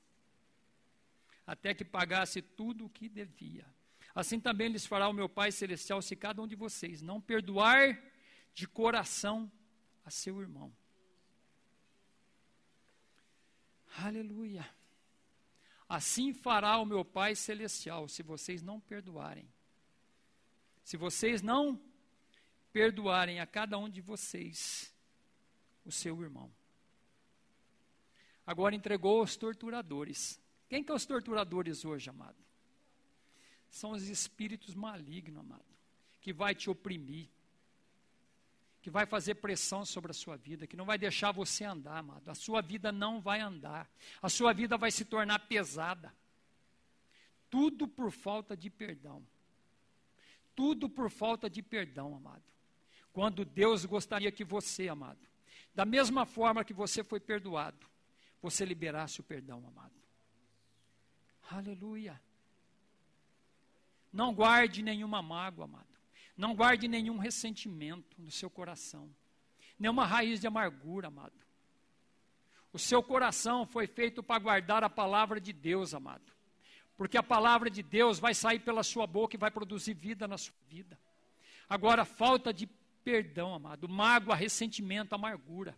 [1.47, 3.67] até que pagasse tudo o que devia.
[4.15, 8.01] Assim também lhes fará o meu Pai Celestial se cada um de vocês não perdoar
[8.55, 9.51] de coração
[10.05, 10.73] a seu irmão.
[13.97, 14.69] Aleluia.
[15.89, 19.49] Assim fará o meu Pai Celestial se vocês não perdoarem.
[20.83, 21.81] Se vocês não
[22.73, 24.93] perdoarem a cada um de vocês
[25.85, 26.51] o seu irmão.
[28.47, 30.41] Agora entregou aos torturadores.
[30.69, 32.43] Quem que é os torturadores hoje, amado?
[33.71, 35.65] São os espíritos malignos, amado,
[36.21, 37.29] que vai te oprimir,
[38.85, 42.29] que vai fazer pressão sobre a sua vida, que não vai deixar você andar, amado.
[42.29, 43.91] A sua vida não vai andar.
[44.21, 46.15] A sua vida vai se tornar pesada.
[47.49, 49.27] Tudo por falta de perdão.
[50.55, 52.43] Tudo por falta de perdão, amado.
[53.11, 55.27] Quando Deus gostaria que você, amado,
[55.75, 57.87] da mesma forma que você foi perdoado,
[58.43, 59.95] você liberasse o perdão, amado.
[61.51, 62.21] Aleluia.
[64.13, 65.94] Não guarde nenhuma mágoa, amado.
[66.37, 69.09] Não guarde nenhum ressentimento no seu coração.
[69.79, 71.45] Nenhuma raiz de amargura, amado.
[72.73, 76.33] O seu coração foi feito para guardar a palavra de Deus, amado.
[76.97, 80.37] Porque a palavra de Deus vai sair pela sua boca e vai produzir vida na
[80.37, 80.99] sua vida.
[81.69, 82.67] Agora, falta de
[83.05, 85.77] perdão, amado, mágoa, ressentimento, amargura,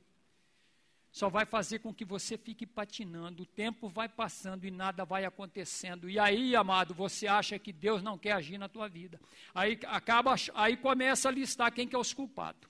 [1.16, 3.44] só vai fazer com que você fique patinando.
[3.44, 6.10] O tempo vai passando e nada vai acontecendo.
[6.10, 9.18] E aí, amado, você acha que Deus não quer agir na tua vida.
[9.54, 12.68] Aí acaba, aí começa a listar quem que é os culpados.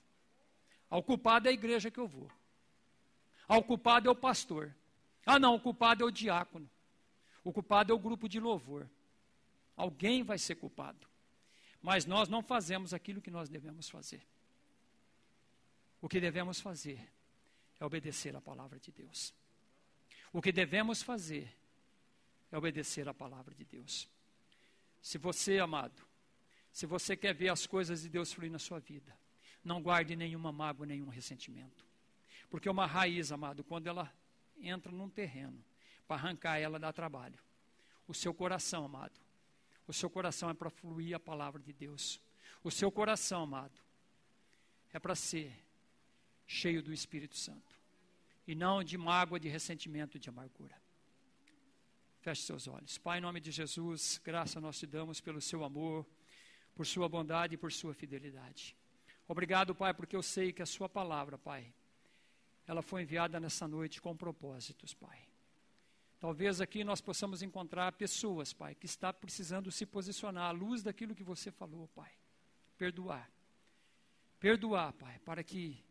[0.89, 2.31] O culpado é a igreja que eu vou.
[3.49, 4.73] O culpado é o pastor.
[5.25, 6.69] Ah, não, o culpado é o diácono.
[7.43, 8.89] O culpado é o grupo de louvor.
[9.75, 11.05] Alguém vai ser culpado.
[11.81, 14.21] Mas nós não fazemos aquilo que nós devemos fazer.
[15.99, 17.16] O que devemos fazer
[17.79, 19.33] é obedecer a palavra de Deus.
[20.31, 21.51] O que devemos fazer
[22.51, 24.07] é obedecer a palavra de Deus.
[25.01, 26.01] Se você, amado,
[26.71, 29.17] se você quer ver as coisas de Deus fluir na sua vida,
[29.63, 31.85] não guarde nenhuma mágoa, nenhum ressentimento.
[32.49, 34.13] Porque uma raiz, amado, quando ela
[34.59, 35.63] entra num terreno,
[36.07, 37.39] para arrancar ela dá trabalho.
[38.07, 39.19] O seu coração, amado,
[39.87, 42.21] o seu coração é para fluir a palavra de Deus.
[42.63, 43.77] O seu coração, amado,
[44.93, 45.53] é para ser
[46.45, 47.66] cheio do Espírito Santo.
[48.47, 50.75] E não de mágoa, de ressentimento, de amargura.
[52.21, 52.97] Feche seus olhos.
[52.97, 56.07] Pai, em nome de Jesus, graça nós te damos pelo seu amor,
[56.73, 58.75] por sua bondade e por sua fidelidade.
[59.27, 61.73] Obrigado, Pai, porque eu sei que a sua palavra, Pai,
[62.65, 65.27] ela foi enviada nessa noite com propósitos, Pai.
[66.19, 71.13] Talvez aqui nós possamos encontrar pessoas, Pai, que está precisando se posicionar à luz daquilo
[71.13, 72.11] que você falou, Pai.
[72.77, 73.29] Perdoar.
[74.39, 75.83] Perdoar, Pai, para que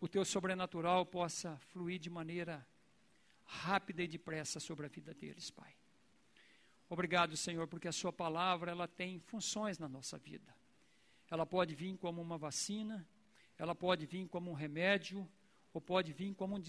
[0.00, 2.66] o teu sobrenatural possa fluir de maneira
[3.44, 5.74] rápida e depressa sobre a vida deles, Pai.
[6.88, 10.54] Obrigado, Senhor, porque a Sua palavra ela tem funções na nossa vida.
[11.30, 13.06] Ela pode vir como uma vacina,
[13.58, 15.28] ela pode vir como um remédio,
[15.72, 16.62] ou pode vir como um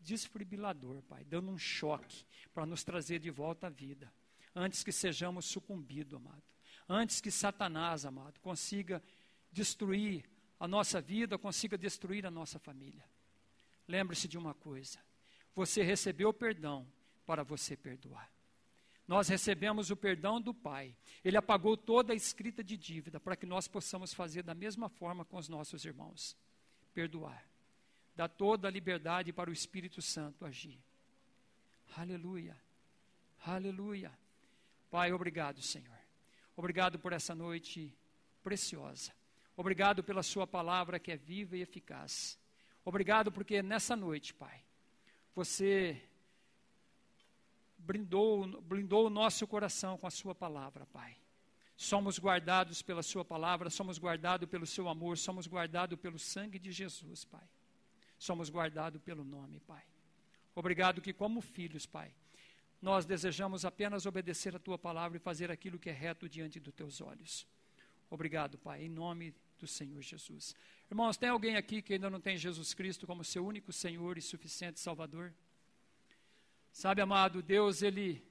[0.00, 4.12] desfibrilador, Pai, dando um choque para nos trazer de volta à vida,
[4.54, 6.42] antes que sejamos sucumbidos, amado.
[6.88, 9.02] Antes que Satanás, amado, consiga
[9.50, 10.24] destruir
[10.58, 13.04] a nossa vida, consiga destruir a nossa família.
[13.86, 14.98] Lembre-se de uma coisa:
[15.54, 16.86] você recebeu perdão
[17.26, 18.30] para você perdoar.
[19.06, 20.96] nós recebemos o perdão do Pai.
[21.24, 25.24] Ele apagou toda a escrita de dívida para que nós possamos fazer da mesma forma
[25.24, 26.36] com os nossos irmãos.
[26.92, 27.44] Perdoar.
[28.16, 30.80] Dá toda a liberdade para o Espírito Santo agir.
[31.96, 32.56] Aleluia.
[33.44, 34.10] Aleluia.
[34.90, 35.98] Pai, obrigado, Senhor.
[36.56, 37.94] Obrigado por essa noite
[38.42, 39.12] preciosa.
[39.56, 42.38] Obrigado pela Sua palavra que é viva e eficaz.
[42.84, 44.62] Obrigado porque nessa noite, Pai,
[45.34, 46.00] você
[47.78, 51.16] blindou, blindou o nosso coração com a Sua palavra, Pai.
[51.74, 56.70] Somos guardados pela Sua palavra, somos guardados pelo Seu amor, somos guardados pelo sangue de
[56.70, 57.48] Jesus, Pai.
[58.18, 59.84] Somos guardados pelo nome, Pai.
[60.54, 62.12] Obrigado que, como filhos, Pai,
[62.80, 66.74] nós desejamos apenas obedecer a Tua palavra e fazer aquilo que é reto diante dos
[66.74, 67.46] Teus olhos.
[68.10, 70.54] Obrigado, Pai, em nome do Senhor Jesus.
[70.90, 74.22] Irmãos, tem alguém aqui que ainda não tem Jesus Cristo como seu único Senhor e
[74.22, 75.32] suficiente Salvador?
[76.72, 78.22] Sabe, amado, Deus, Ele,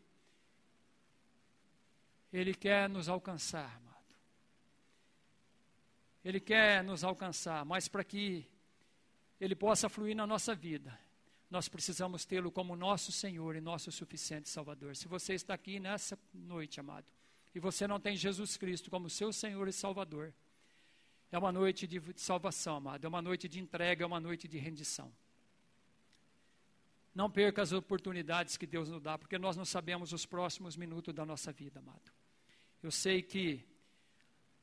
[2.31, 4.15] Ele quer nos alcançar, amado.
[6.23, 8.47] Ele quer nos alcançar, mas para que
[9.41, 10.97] Ele possa fluir na nossa vida,
[11.49, 14.95] nós precisamos tê-lo como nosso Senhor e nosso suficiente Salvador.
[14.95, 17.05] Se você está aqui nessa noite, amado,
[17.53, 20.33] e você não tem Jesus Cristo como seu Senhor e Salvador,
[21.31, 24.57] é uma noite de salvação, amado, é uma noite de entrega, é uma noite de
[24.57, 25.11] rendição.
[27.13, 31.13] Não perca as oportunidades que Deus nos dá, porque nós não sabemos os próximos minutos
[31.13, 32.11] da nossa vida, amado.
[32.83, 33.65] Eu sei que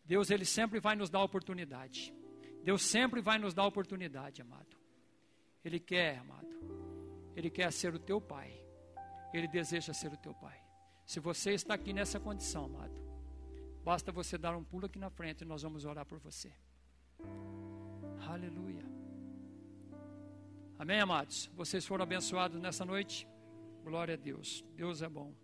[0.04, 2.12] Deus ele sempre vai nos dar oportunidade.
[2.62, 4.76] Deus sempre vai nos dar oportunidade, amado.
[5.64, 6.48] Ele quer, amado.
[7.34, 8.52] Ele quer ser o teu pai.
[9.32, 10.60] Ele deseja ser o teu pai.
[11.06, 13.01] Se você está aqui nessa condição, amado,
[13.84, 16.52] basta você dar um pulo aqui na frente e nós vamos orar por você.
[18.26, 18.84] Aleluia.
[20.78, 21.50] Amém, amados?
[21.54, 23.28] Vocês foram abençoados nessa noite?
[23.84, 24.64] Glória a Deus.
[24.74, 25.34] Deus é bom.